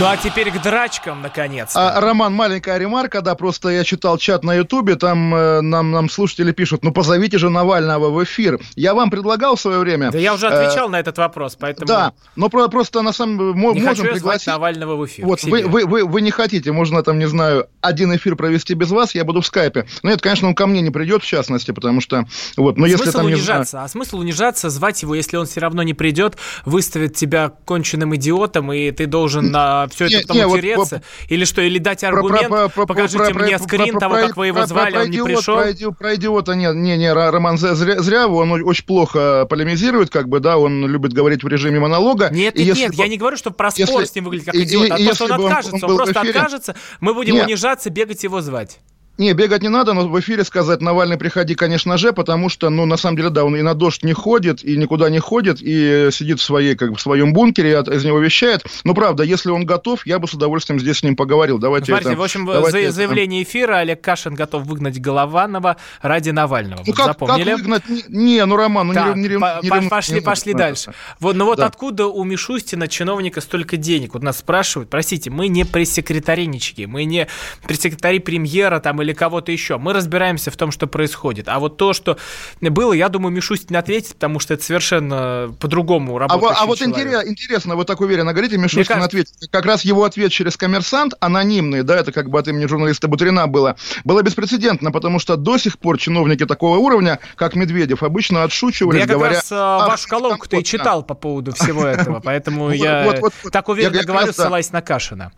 Ну 0.00 0.06
а 0.06 0.16
теперь 0.16 0.50
к 0.50 0.62
драчкам, 0.62 1.20
наконец. 1.20 1.72
А, 1.74 2.00
Роман, 2.00 2.32
маленькая 2.32 2.78
ремарка, 2.78 3.20
да, 3.20 3.34
просто 3.34 3.68
я 3.68 3.84
читал 3.84 4.16
чат 4.16 4.42
на 4.42 4.54
Ютубе, 4.54 4.96
там 4.96 5.34
э, 5.34 5.60
нам, 5.60 5.90
нам 5.90 6.08
слушатели 6.08 6.52
пишут, 6.52 6.82
ну 6.82 6.90
позовите 6.90 7.36
же 7.36 7.50
Навального 7.50 8.08
в 8.08 8.24
эфир. 8.24 8.58
Я 8.76 8.94
вам 8.94 9.10
предлагал 9.10 9.56
в 9.56 9.60
свое 9.60 9.78
время. 9.78 10.10
Да 10.10 10.18
я 10.18 10.32
уже 10.32 10.46
отвечал 10.46 10.88
э, 10.88 10.92
на 10.92 11.00
этот 11.00 11.18
вопрос, 11.18 11.54
поэтому... 11.60 11.86
Да, 11.86 12.14
но 12.34 12.48
про, 12.48 12.68
просто 12.68 13.02
на 13.02 13.12
самом 13.12 13.36
деле 13.36 13.52
не 13.52 13.60
можем 13.60 13.86
хочу 13.86 14.02
пригласить... 14.04 14.46
Навального 14.46 14.96
в 14.96 15.04
эфир. 15.04 15.26
Вот, 15.26 15.42
вы, 15.42 15.66
вы, 15.66 15.84
вы, 15.84 16.06
вы 16.06 16.22
не 16.22 16.30
хотите, 16.30 16.72
можно 16.72 17.02
там, 17.02 17.18
не 17.18 17.28
знаю, 17.28 17.66
один 17.82 18.16
эфир 18.16 18.36
провести 18.36 18.72
без 18.72 18.90
вас, 18.90 19.14
я 19.14 19.26
буду 19.26 19.42
в 19.42 19.46
скайпе. 19.46 19.84
Но 20.02 20.08
нет, 20.08 20.22
конечно, 20.22 20.48
он 20.48 20.54
ко 20.54 20.66
мне 20.66 20.80
не 20.80 20.90
придет, 20.90 21.22
в 21.22 21.26
частности, 21.26 21.72
потому 21.72 22.00
что... 22.00 22.24
Вот, 22.56 22.78
но 22.78 22.86
смысл 22.86 23.04
если 23.04 23.18
там, 23.18 23.26
унижаться, 23.26 23.70
знаю... 23.72 23.84
а 23.84 23.88
смысл 23.88 24.20
унижаться, 24.20 24.70
звать 24.70 25.02
его, 25.02 25.14
если 25.14 25.36
он 25.36 25.44
все 25.44 25.60
равно 25.60 25.82
не 25.82 25.92
придет, 25.92 26.38
выставит 26.64 27.16
тебя 27.16 27.52
конченным 27.66 28.16
идиотом, 28.16 28.72
и 28.72 28.90
ты 28.92 29.04
должен 29.04 29.50
на 29.50 29.89
все 29.94 30.06
это 30.06 30.14
Не, 30.16 30.20
потом 30.22 30.36
не, 30.36 30.46
вот 30.46 30.58
утереться? 30.58 31.02
Или 31.28 31.44
что, 31.44 31.60
или 31.62 31.78
дать 31.78 32.04
аргумент, 32.04 32.48
Про- 32.48 32.56
про- 32.56 32.68
про- 32.68 32.86
покажите 32.86 33.18
про- 33.18 33.30
про- 33.34 33.42
мне 33.44 33.56
про- 33.58 33.64
скрин 33.64 33.90
про- 33.92 34.00
того, 34.00 34.14
про- 34.14 34.26
как 34.26 34.36
вы 34.36 34.46
его 34.48 34.58
про- 34.58 34.66
звали, 34.66 34.92
про 34.92 35.00
он 35.02 35.10
не 35.10 35.16
идиот- 35.18 35.24
пришел? 35.24 35.56
Про, 35.56 35.72
иди- 35.72 35.90
про 35.98 36.14
идиота 36.16 36.54
нет, 36.54 36.74
не, 36.74 36.96
не, 36.96 37.12
Роман 37.12 37.58
зря, 37.58 38.00
зря, 38.00 38.26
он 38.28 38.52
очень 38.52 38.84
плохо 38.84 39.46
полемизирует, 39.48 40.10
как 40.10 40.28
бы, 40.28 40.40
да, 40.40 40.58
он 40.58 40.86
любит 40.86 41.12
говорить 41.12 41.42
в 41.42 41.48
режиме 41.48 41.80
монолога. 41.80 42.30
Нет, 42.30 42.56
И 42.56 42.64
нет, 42.64 42.76
если 42.78 42.96
я 42.96 43.08
не 43.08 43.16
говорю, 43.16 43.36
что 43.36 43.50
про 43.50 43.68
если- 43.68 43.84
спор 43.84 44.06
с 44.06 44.14
ним 44.14 44.24
выглядит 44.24 44.46
как 44.46 44.54
и- 44.54 44.64
идиот, 44.64 44.90
а 44.90 44.98
и 44.98 45.06
то, 45.06 45.14
что 45.14 45.24
если 45.24 45.34
он 45.34 45.40
он- 45.40 45.46
откажется, 45.46 45.86
он 45.86 45.90
он, 45.92 45.96
просто 45.96 46.20
эфире- 46.20 46.30
откажется, 46.30 46.76
мы 47.00 47.14
будем 47.14 47.34
Нет. 47.34 47.46
унижаться, 47.46 47.90
бегать 47.90 48.22
его 48.24 48.40
звать. 48.40 48.78
Не, 49.20 49.34
бегать 49.34 49.60
не 49.62 49.68
надо, 49.68 49.92
но 49.92 50.08
в 50.08 50.18
эфире 50.20 50.44
сказать 50.44 50.80
Навальный 50.80 51.18
приходи, 51.18 51.54
конечно 51.54 51.98
же, 51.98 52.14
потому 52.14 52.48
что, 52.48 52.70
ну, 52.70 52.86
на 52.86 52.96
самом 52.96 53.18
деле, 53.18 53.28
да, 53.28 53.44
он 53.44 53.54
и 53.54 53.60
на 53.60 53.74
дождь 53.74 54.02
не 54.02 54.14
ходит, 54.14 54.64
и 54.64 54.78
никуда 54.78 55.10
не 55.10 55.18
ходит, 55.18 55.58
и 55.60 56.08
сидит 56.10 56.40
в, 56.40 56.42
своей, 56.42 56.74
как 56.74 56.92
бы, 56.92 56.96
в 56.96 57.02
своем 57.02 57.34
бункере, 57.34 57.76
от- 57.76 57.88
из 57.88 58.02
него 58.02 58.18
вещает. 58.18 58.64
Но, 58.82 58.94
правда, 58.94 59.22
если 59.22 59.50
он 59.50 59.66
готов, 59.66 60.06
я 60.06 60.18
бы 60.18 60.26
с 60.26 60.32
удовольствием 60.32 60.80
здесь 60.80 61.00
с 61.00 61.02
ним 61.02 61.16
поговорил. 61.16 61.58
Давайте 61.58 61.88
Смотрите, 61.92 62.12
это- 62.12 62.18
в 62.18 62.22
общем, 62.24 62.46
давайте 62.46 62.70
за- 62.70 62.78
это- 62.78 62.92
заявление 62.92 63.42
эфира 63.42 63.76
Олег 63.76 64.00
Кашин 64.00 64.34
готов 64.34 64.62
выгнать 64.64 64.98
Голованова 64.98 65.76
ради 66.00 66.30
Навального. 66.30 66.78
Ну, 66.80 66.84
Вот 66.86 66.96
как, 66.96 67.06
запомнили? 67.08 67.50
как 67.50 67.58
выгнать? 67.58 67.82
Не, 67.90 68.02
не, 68.36 68.46
ну, 68.46 68.56
Роман, 68.56 68.86
ну, 68.88 68.94
Так, 68.94 69.16
не, 69.16 69.22
не, 69.28 69.38
по- 69.38 69.60
рев- 69.60 69.68
по- 69.68 69.80
не 69.82 69.88
пошли, 69.90 70.16
рев- 70.20 70.24
пошли 70.24 70.54
дальше. 70.54 70.94
Вот, 71.20 71.36
ну 71.36 71.44
вот 71.44 71.58
Да. 71.58 71.66
откуда 71.66 72.06
у 72.06 72.24
Мишустина 72.24 72.88
чиновника 72.88 73.42
столько 73.42 73.76
денег? 73.76 74.14
Вот 74.14 74.22
нас 74.22 74.38
спрашивают, 74.38 74.88
простите, 74.88 75.28
мы 75.28 75.48
не 75.48 75.64
пресс-секретаринички, 75.66 76.86
мы 76.86 77.04
не 77.04 77.26
пресс-секретари 77.66 78.18
премьера 78.20 78.80
там 78.80 79.02
или 79.02 79.09
кого-то 79.14 79.52
еще. 79.52 79.78
Мы 79.78 79.92
разбираемся 79.92 80.50
в 80.50 80.56
том, 80.56 80.70
что 80.70 80.86
происходит. 80.86 81.48
А 81.48 81.58
вот 81.58 81.76
то, 81.76 81.92
что 81.92 82.16
было, 82.60 82.92
я 82.92 83.08
думаю, 83.08 83.32
Мишустин 83.32 83.76
ответит, 83.76 84.14
потому 84.14 84.40
что 84.40 84.54
это 84.54 84.62
совершенно 84.64 85.54
по-другому 85.60 86.16
А, 86.16 86.20
работающий 86.20 86.54
вот- 86.54 86.62
а 86.62 86.66
вот 86.66 86.78
человек. 86.78 86.96
интерес- 87.06 87.26
интересно, 87.28 87.76
вы 87.76 87.84
так 87.84 88.00
уверенно 88.00 88.32
говорите, 88.32 88.56
Мишустин 88.58 88.84
кажется- 88.84 89.06
ответит. 89.06 89.32
Как 89.50 89.64
раз 89.66 89.82
его 89.84 90.04
ответ 90.04 90.32
через 90.32 90.56
коммерсант, 90.56 91.14
анонимный, 91.20 91.82
да, 91.82 91.96
это 91.96 92.12
как 92.12 92.30
бы 92.30 92.38
от 92.38 92.48
имени 92.48 92.66
журналиста 92.66 93.08
Бутрина 93.08 93.46
было, 93.46 93.76
было 94.04 94.22
беспрецедентно, 94.22 94.90
потому 94.92 95.18
что 95.18 95.36
до 95.36 95.58
сих 95.58 95.78
пор 95.78 95.98
чиновники 95.98 96.46
такого 96.46 96.78
уровня, 96.78 97.18
как 97.36 97.54
Медведев, 97.54 98.02
обычно 98.02 98.42
отшучивались, 98.44 99.00
я 99.00 99.06
как 99.06 99.16
говоря... 99.16 99.34
раз 99.36 99.52
э, 99.52 99.56
«Ах, 99.56 99.88
вашу 99.88 100.08
колонку-то 100.08 100.56
и 100.56 100.60
комфортно». 100.60 100.78
читал 100.78 101.02
по 101.02 101.14
поводу 101.14 101.52
всего 101.54 101.84
этого, 101.84 102.20
поэтому 102.24 102.70
я 102.70 103.20
так 103.52 103.68
уверенно 103.68 103.94
Я 103.94 103.98
как 104.00 104.08
говорю, 104.08 104.32
ссылаясь 104.32 104.72
на 104.72 104.82
Кашина. 104.82 105.32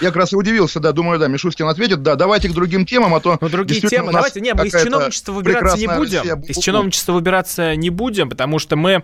Я 0.00 0.08
как 0.08 0.16
раз 0.16 0.32
и 0.32 0.36
удивился, 0.36 0.80
да, 0.80 0.92
думаю, 0.92 1.18
да, 1.18 1.28
Мишустин 1.28 1.66
ответит, 1.68 2.02
да, 2.02 2.14
давайте 2.14 2.48
к 2.48 2.52
другим 2.52 2.86
темам, 2.86 3.14
а 3.18 3.20
то... 3.20 3.38
Ну, 3.40 3.48
другие 3.48 3.80
темы. 3.80 4.12
Давайте, 4.12 4.40
не, 4.40 4.54
мы 4.54 4.66
из 4.66 4.72
чиновничества 4.72 5.32
выбираться 5.32 5.78
не 5.78 5.86
будем. 5.86 6.18
Россия. 6.18 6.42
Из 6.48 6.58
чиновничества 6.58 7.12
выбираться 7.12 7.76
не 7.76 7.90
будем, 7.90 8.28
потому 8.28 8.58
что 8.58 8.76
мы 8.76 9.02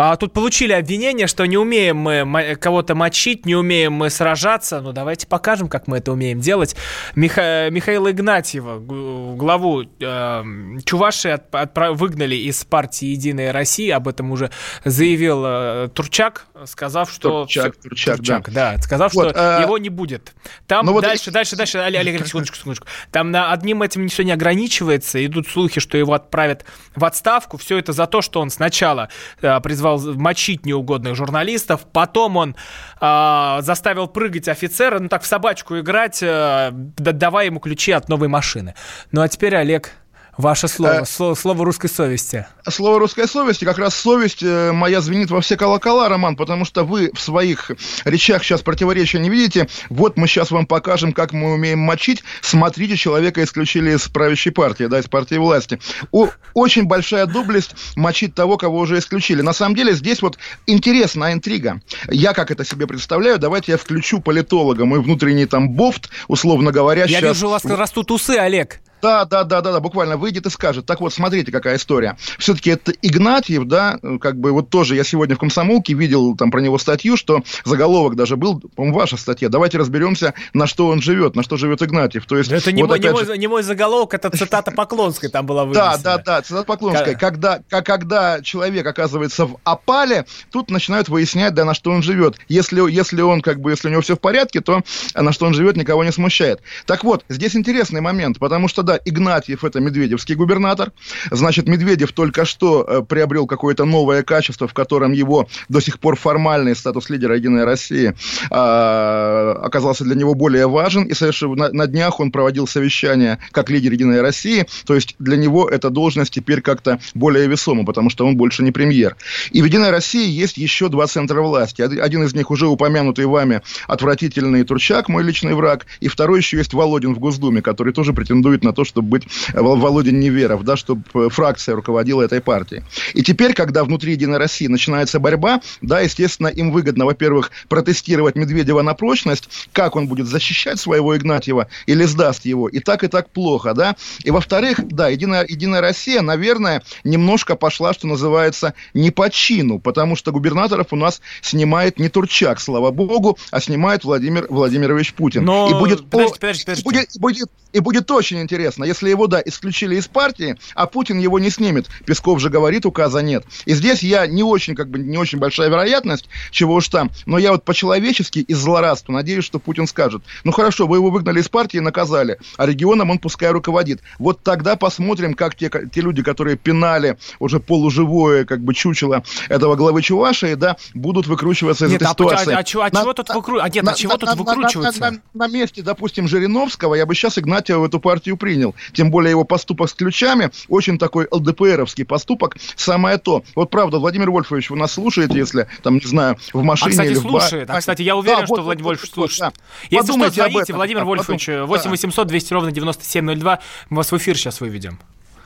а, 0.00 0.14
тут 0.16 0.32
получили 0.32 0.72
обвинение, 0.72 1.26
что 1.26 1.44
не 1.44 1.58
умеем 1.58 1.96
мы 1.96 2.54
кого-то 2.60 2.94
мочить, 2.94 3.44
не 3.44 3.56
умеем 3.56 3.92
мы 3.94 4.10
сражаться. 4.10 4.80
Ну, 4.80 4.92
давайте 4.92 5.26
покажем, 5.26 5.68
как 5.68 5.88
мы 5.88 5.96
это 5.98 6.12
умеем 6.12 6.38
делать. 6.38 6.76
Миха- 7.16 7.68
Михаила 7.70 8.12
Игнатьева, 8.12 8.78
главу 8.78 9.82
э, 9.82 10.44
Чуваши, 10.84 11.30
от- 11.30 11.76
выгнали 11.98 12.36
из 12.36 12.64
партии 12.64 13.06
«Единая 13.08 13.52
Россия». 13.52 13.96
Об 13.96 14.06
этом 14.06 14.30
уже 14.30 14.50
заявил 14.84 15.42
э, 15.44 15.88
Турчак, 15.92 16.46
сказав, 16.66 17.10
что... 17.10 17.42
Турчак, 17.42 17.74
всё- 17.94 18.16
Турчак, 18.16 18.52
да. 18.52 18.76
сказав, 18.78 19.12
Вот, 19.14 19.30
что 19.30 19.58
э, 19.58 19.62
его 19.62 19.78
не 19.78 19.88
будет. 19.88 20.32
Там 20.68 20.86
ну 20.86 20.92
вот 20.92 21.02
дальше, 21.02 21.30
и- 21.30 21.32
дальше, 21.32 21.56
дальше, 21.56 21.78
Олег, 21.78 22.00
Олег, 22.02 22.24
секундочку, 22.24 22.56
секундочку. 22.56 22.86
Там 23.10 23.32
на 23.32 23.50
одним 23.50 23.82
этим 23.82 24.06
все 24.08 24.22
не 24.22 24.30
ограничивается. 24.30 25.24
Идут 25.26 25.48
слухи, 25.48 25.80
что 25.80 25.98
его 25.98 26.12
отправят 26.14 26.64
в 26.94 27.04
отставку. 27.04 27.56
Все 27.56 27.78
это 27.78 27.92
за 27.92 28.06
то, 28.06 28.22
что 28.22 28.40
он 28.40 28.50
сначала 28.50 29.08
э, 29.42 29.60
призвал 29.60 29.87
мочить 29.96 30.66
неугодных 30.66 31.14
журналистов, 31.14 31.86
потом 31.92 32.36
он 32.36 32.56
э, 33.00 33.58
заставил 33.60 34.08
прыгать 34.08 34.48
офицера, 34.48 34.98
ну 34.98 35.08
так 35.08 35.22
в 35.22 35.26
собачку 35.26 35.78
играть, 35.78 36.22
э, 36.22 36.70
да- 36.72 37.12
давая 37.12 37.46
ему 37.46 37.60
ключи 37.60 37.92
от 37.92 38.08
новой 38.08 38.28
машины. 38.28 38.74
Ну 39.12 39.22
а 39.22 39.28
теперь, 39.28 39.56
Олег, 39.56 39.92
ваше 40.38 40.68
слово, 40.68 41.00
Э, 41.02 41.04
слово, 41.04 41.34
слово 41.34 41.64
русской 41.64 41.88
совести. 41.88 42.46
Слово 42.68 42.98
русской 43.00 43.28
совести, 43.28 43.64
как 43.64 43.76
раз 43.78 43.94
совесть 43.94 44.42
э, 44.42 44.72
моя 44.72 45.00
звенит 45.00 45.30
во 45.30 45.40
все 45.40 45.56
колокола, 45.56 46.08
Роман, 46.08 46.36
потому 46.36 46.64
что 46.64 46.84
вы 46.84 47.10
в 47.12 47.20
своих 47.20 47.70
речах 48.04 48.42
сейчас 48.44 48.62
противоречия 48.62 49.18
не 49.18 49.28
видите. 49.28 49.68
Вот 49.90 50.16
мы 50.16 50.26
сейчас 50.28 50.50
вам 50.50 50.66
покажем, 50.66 51.12
как 51.12 51.32
мы 51.32 51.52
умеем 51.52 51.80
мочить. 51.80 52.22
Смотрите, 52.40 52.96
человека 52.96 53.42
исключили 53.42 53.94
из 53.94 54.08
правящей 54.08 54.52
партии, 54.52 54.84
да, 54.84 55.00
из 55.00 55.08
партии 55.08 55.34
власти. 55.36 55.78
О- 56.12 56.28
очень 56.54 56.84
большая 56.84 57.26
доблесть 57.26 57.74
мочить 57.96 58.34
того, 58.34 58.56
кого 58.56 58.78
уже 58.78 58.98
исключили. 58.98 59.42
На 59.42 59.52
самом 59.52 59.74
деле 59.74 59.92
здесь 59.92 60.22
вот 60.22 60.38
интересная 60.66 61.32
интрига. 61.32 61.80
Я 62.08 62.32
как 62.32 62.50
это 62.50 62.64
себе 62.64 62.86
представляю, 62.86 63.38
давайте 63.38 63.72
я 63.72 63.78
включу 63.78 64.20
политолога, 64.20 64.84
мой 64.84 65.00
внутренний 65.02 65.46
там 65.46 65.70
бофт, 65.70 66.10
условно 66.28 66.70
говоря, 66.70 67.02
Я 67.06 67.20
щас- 67.20 67.36
вижу, 67.36 67.48
у 67.48 67.50
вас 67.50 67.64
растут 67.64 68.10
усы, 68.12 68.36
Олег. 68.38 68.80
Да, 69.02 69.24
да, 69.24 69.44
да, 69.44 69.60
да, 69.60 69.72
да, 69.72 69.80
буквально 69.80 70.16
выйдет 70.16 70.46
и 70.46 70.50
скажет. 70.50 70.86
Так 70.86 71.00
вот, 71.00 71.12
смотрите, 71.12 71.52
какая 71.52 71.76
история. 71.76 72.16
Все-таки 72.38 72.70
это 72.70 72.92
Игнатьев, 73.02 73.64
да, 73.64 73.98
как 74.20 74.38
бы 74.38 74.52
вот 74.52 74.70
тоже 74.70 74.94
я 74.96 75.04
сегодня 75.04 75.36
в 75.36 75.38
комсомолке 75.38 75.94
видел 75.94 76.36
там 76.36 76.50
про 76.50 76.60
него 76.60 76.78
статью, 76.78 77.16
что 77.16 77.42
заголовок 77.64 78.16
даже 78.16 78.36
был, 78.36 78.60
по-моему, 78.60 78.96
ваша 78.98 79.16
статья. 79.16 79.48
Давайте 79.48 79.78
разберемся, 79.78 80.34
на 80.52 80.66
что 80.66 80.88
он 80.88 81.00
живет, 81.02 81.36
на 81.36 81.42
что 81.42 81.56
живет 81.56 81.82
Игнатьев. 81.82 82.26
То 82.26 82.36
есть, 82.38 82.50
Это 82.50 82.72
не, 82.72 82.82
вот 82.82 82.90
мой, 82.90 82.98
не, 83.00 83.10
мой, 83.10 83.24
же- 83.24 83.38
не 83.38 83.46
мой 83.46 83.62
заголовок, 83.62 84.14
это 84.14 84.30
цитата 84.30 84.70
Поклонской 84.70 85.28
там 85.28 85.46
была 85.46 85.64
да, 85.66 85.90
вынесена. 85.90 86.02
да, 86.02 86.18
да, 86.18 86.42
цитата 86.42 86.64
Поклонская. 86.64 87.14
Ка- 87.14 87.18
Когда, 87.20 87.60
как, 87.68 87.86
когда 87.86 88.40
человек 88.42 88.86
оказывается 88.86 89.46
в 89.46 89.56
опале, 89.64 90.24
тут 90.50 90.70
начинают 90.70 91.08
выяснять, 91.08 91.54
да, 91.54 91.64
на 91.64 91.74
что 91.74 91.90
он 91.90 92.02
живет. 92.02 92.36
Если, 92.48 92.90
если 92.90 93.20
он, 93.20 93.40
как 93.42 93.60
бы, 93.60 93.70
если 93.70 93.88
у 93.88 93.90
него 93.90 94.00
все 94.02 94.16
в 94.16 94.20
порядке, 94.20 94.60
то 94.60 94.82
на 95.14 95.32
что 95.32 95.46
он 95.46 95.54
живет, 95.54 95.76
никого 95.76 96.04
не 96.04 96.12
смущает. 96.12 96.60
Так 96.86 97.04
вот, 97.04 97.24
здесь 97.28 97.54
интересный 97.56 98.00
момент, 98.00 98.38
потому 98.38 98.68
что, 98.68 98.82
да, 98.88 98.98
Игнатьев 99.04 99.64
это 99.64 99.80
медведевский 99.80 100.34
губернатор. 100.34 100.92
Значит, 101.30 101.68
Медведев 101.68 102.12
только 102.12 102.46
что 102.46 102.84
э, 102.88 103.02
приобрел 103.02 103.46
какое-то 103.46 103.84
новое 103.84 104.22
качество, 104.22 104.66
в 104.66 104.72
котором 104.72 105.12
его 105.12 105.46
до 105.68 105.80
сих 105.80 105.98
пор 105.98 106.16
формальный 106.16 106.74
статус 106.74 107.10
лидера 107.10 107.36
Единой 107.36 107.64
России 107.64 108.14
а, 108.50 109.60
оказался 109.62 110.04
для 110.04 110.14
него 110.14 110.34
более 110.34 110.66
важен. 110.68 111.04
И 111.04 111.12
совершенно 111.12 111.68
на, 111.70 111.86
днях 111.86 112.18
он 112.20 112.30
проводил 112.32 112.66
совещание 112.66 113.38
как 113.52 113.68
лидер 113.68 113.92
Единой 113.92 114.22
России. 114.22 114.66
То 114.86 114.94
есть 114.94 115.16
для 115.18 115.36
него 115.36 115.68
эта 115.68 115.90
должность 115.90 116.32
теперь 116.32 116.62
как-то 116.62 116.98
более 117.14 117.46
весома, 117.46 117.84
потому 117.84 118.08
что 118.08 118.26
он 118.26 118.36
больше 118.36 118.62
не 118.62 118.72
премьер. 118.72 119.16
И 119.50 119.60
в 119.60 119.66
Единой 119.66 119.90
России 119.90 120.28
есть 120.28 120.56
еще 120.56 120.88
два 120.88 121.06
центра 121.06 121.42
власти. 121.42 121.82
Од- 121.82 121.98
Один 121.98 122.22
из 122.22 122.34
них 122.34 122.50
уже 122.50 122.66
упомянутый 122.66 123.26
вами 123.26 123.60
отвратительный 123.86 124.64
Турчак, 124.64 125.10
мой 125.10 125.22
личный 125.22 125.54
враг. 125.54 125.84
И 126.00 126.08
второй 126.08 126.38
еще 126.38 126.56
есть 126.56 126.72
Володин 126.72 127.14
в 127.14 127.18
Госдуме, 127.18 127.60
который 127.60 127.92
тоже 127.92 128.12
претендует 128.14 128.64
на 128.64 128.72
то, 128.78 128.84
чтобы 128.84 129.08
быть 129.08 129.24
э, 129.52 129.60
Вол- 129.60 129.76
Володин 129.76 130.20
Неверов, 130.20 130.62
да, 130.62 130.76
чтобы 130.76 131.02
э, 131.14 131.28
фракция 131.30 131.74
руководила 131.74 132.22
этой 132.22 132.40
партией. 132.40 132.84
И 133.14 133.22
теперь, 133.24 133.52
когда 133.54 133.82
внутри 133.82 134.12
Единой 134.12 134.38
России 134.38 134.68
начинается 134.68 135.18
борьба, 135.18 135.60
да, 135.82 135.98
естественно, 136.00 136.46
им 136.46 136.70
выгодно, 136.70 137.04
во-первых, 137.06 137.50
протестировать 137.68 138.36
Медведева 138.36 138.82
на 138.82 138.94
прочность, 138.94 139.48
как 139.72 139.96
он 139.96 140.06
будет 140.06 140.28
защищать 140.28 140.78
своего 140.78 141.16
Игнатьева 141.16 141.66
или 141.86 142.04
сдаст 142.04 142.44
его. 142.44 142.68
И 142.68 142.78
так, 142.78 143.02
и 143.02 143.08
так 143.08 143.30
плохо, 143.30 143.74
да. 143.74 143.96
И 144.22 144.30
во-вторых, 144.30 144.78
да, 144.86 145.08
Единая, 145.08 145.44
Единая 145.48 145.80
Россия, 145.80 146.22
наверное, 146.22 146.82
немножко 147.02 147.56
пошла, 147.56 147.92
что 147.92 148.06
называется, 148.06 148.74
не 148.94 149.10
по 149.10 149.28
чину, 149.28 149.80
потому 149.80 150.14
что 150.14 150.30
губернаторов 150.30 150.86
у 150.92 150.96
нас 150.96 151.20
снимает 151.42 151.98
не 151.98 152.08
Турчак, 152.08 152.60
слава 152.60 152.92
богу, 152.92 153.36
а 153.50 153.60
снимает 153.60 154.04
Владимир 154.04 154.46
Владимирович 154.48 155.14
Путин. 155.14 155.44
Но- 155.44 155.68
и 155.68 155.74
будет, 155.74 156.08
подождите, 156.08 156.38
подождите, 156.40 156.64
подождите. 156.66 156.88
и 156.88 156.92
будет, 156.92 157.08
будет, 157.18 157.50
и 157.72 157.80
будет 157.80 158.10
очень 158.10 158.40
интересно, 158.40 158.67
если 158.76 159.08
его, 159.08 159.26
да, 159.26 159.40
исключили 159.44 159.96
из 159.96 160.06
партии, 160.08 160.56
а 160.74 160.86
Путин 160.86 161.18
его 161.18 161.38
не 161.38 161.50
снимет. 161.50 161.86
Песков 162.04 162.40
же 162.40 162.50
говорит, 162.50 162.84
указа 162.86 163.20
нет. 163.20 163.44
И 163.64 163.74
здесь 163.74 164.02
я 164.02 164.26
не 164.26 164.42
очень, 164.42 164.74
как 164.74 164.90
бы, 164.90 164.98
не 164.98 165.16
очень 165.16 165.38
большая 165.38 165.68
вероятность, 165.68 166.28
чего 166.50 166.74
уж 166.74 166.88
там, 166.88 167.10
но 167.26 167.38
я 167.38 167.52
вот 167.52 167.64
по-человечески 167.64 168.40
из 168.40 168.58
злорадства 168.58 169.12
надеюсь, 169.12 169.44
что 169.44 169.58
Путин 169.58 169.86
скажет, 169.86 170.22
ну 170.44 170.52
хорошо, 170.52 170.86
вы 170.86 170.96
его 170.98 171.10
выгнали 171.10 171.40
из 171.40 171.48
партии 171.48 171.78
и 171.78 171.80
наказали, 171.80 172.38
а 172.56 172.66
регионом 172.66 173.10
он 173.10 173.18
пускай 173.18 173.50
руководит. 173.50 174.00
Вот 174.18 174.42
тогда 174.42 174.76
посмотрим, 174.76 175.34
как 175.34 175.54
те, 175.54 175.70
те 175.92 176.00
люди, 176.00 176.22
которые 176.22 176.56
пинали 176.56 177.16
уже 177.38 177.60
полуживое, 177.60 178.44
как 178.44 178.60
бы, 178.62 178.74
чучело 178.74 179.22
этого 179.48 179.76
главы 179.76 180.02
Чувашии, 180.02 180.54
да, 180.54 180.76
будут 180.94 181.26
выкручиваться 181.26 181.86
из 181.86 181.92
Нет, 181.92 182.02
этой 182.02 182.10
а, 182.10 182.14
почему- 182.14 182.28
ситуации. 182.30 182.54
а, 182.54 182.64
чего- 182.64 182.82
а 182.82 182.90
На- 182.92 183.00
чего 183.02 183.12
тут 183.14 183.28
на- 183.28 183.34
выкру- 183.36 183.60
а 183.60 183.68
нет, 183.68 183.84
на- 183.84 183.92
а 183.92 183.94
чего 183.94 184.12
на- 184.12 184.18
тут 184.18 184.28
на- 184.28 184.34
на- 184.34 184.42
выкручиваться? 184.42 185.00
на- 185.00 185.10
на- 185.10 185.20
на 185.34 185.48
месте, 185.48 185.82
допустим, 185.82 186.28
Жириновского 186.28 186.94
я 186.94 187.06
бы 187.06 187.14
сейчас 187.14 187.38
Игнатьева 187.38 187.80
в 187.80 187.84
эту 187.84 188.00
партию 188.00 188.36
принял. 188.36 188.57
Тем 188.92 189.10
более 189.10 189.30
его 189.30 189.44
поступок 189.44 189.88
с 189.88 189.94
ключами, 189.94 190.50
очень 190.68 190.98
такой 190.98 191.26
ЛДПРовский 191.30 192.04
поступок, 192.04 192.56
самое 192.76 193.18
то. 193.18 193.42
Вот 193.54 193.70
правда, 193.70 193.98
Владимир 193.98 194.30
Вольфович, 194.30 194.70
вы 194.70 194.76
нас 194.76 194.92
слушаете, 194.92 195.36
если, 195.38 195.66
там, 195.82 195.94
не 195.96 196.06
знаю, 196.06 196.36
в 196.52 196.58
А, 196.58 196.62
машине 196.62 196.90
кстати, 196.90 197.08
или 197.08 197.14
в 197.16 197.24
ба- 197.24 197.40
слушает. 197.40 197.70
А, 197.70 197.78
кстати, 197.78 198.02
я 198.02 198.16
уверен, 198.16 198.40
Да, 198.40 198.46
что 198.46 198.56
вот, 198.56 198.64
Владимир 198.64 198.84
вот, 198.84 198.90
Вольфович 198.90 199.12
слушает. 199.12 199.54
да. 199.54 199.62
Если 199.90 199.96
Подумайте 200.06 200.32
что, 200.34 200.44
об 200.44 200.50
звоните, 200.50 200.62
этом, 200.72 200.76
Владимир 200.76 201.00
да, 201.00 201.04
Вольфович, 201.06 201.48
подум- 201.48 201.66
8 201.66 201.84
да. 201.84 201.90
800 201.90 202.26
200 202.28 202.52
ровно 202.52 202.72
9702. 202.72 203.58
Мы 203.90 203.96
вас 203.96 204.12
в 204.12 204.16
эфир 204.16 204.36
сейчас 204.36 204.60
выведем. 204.60 204.98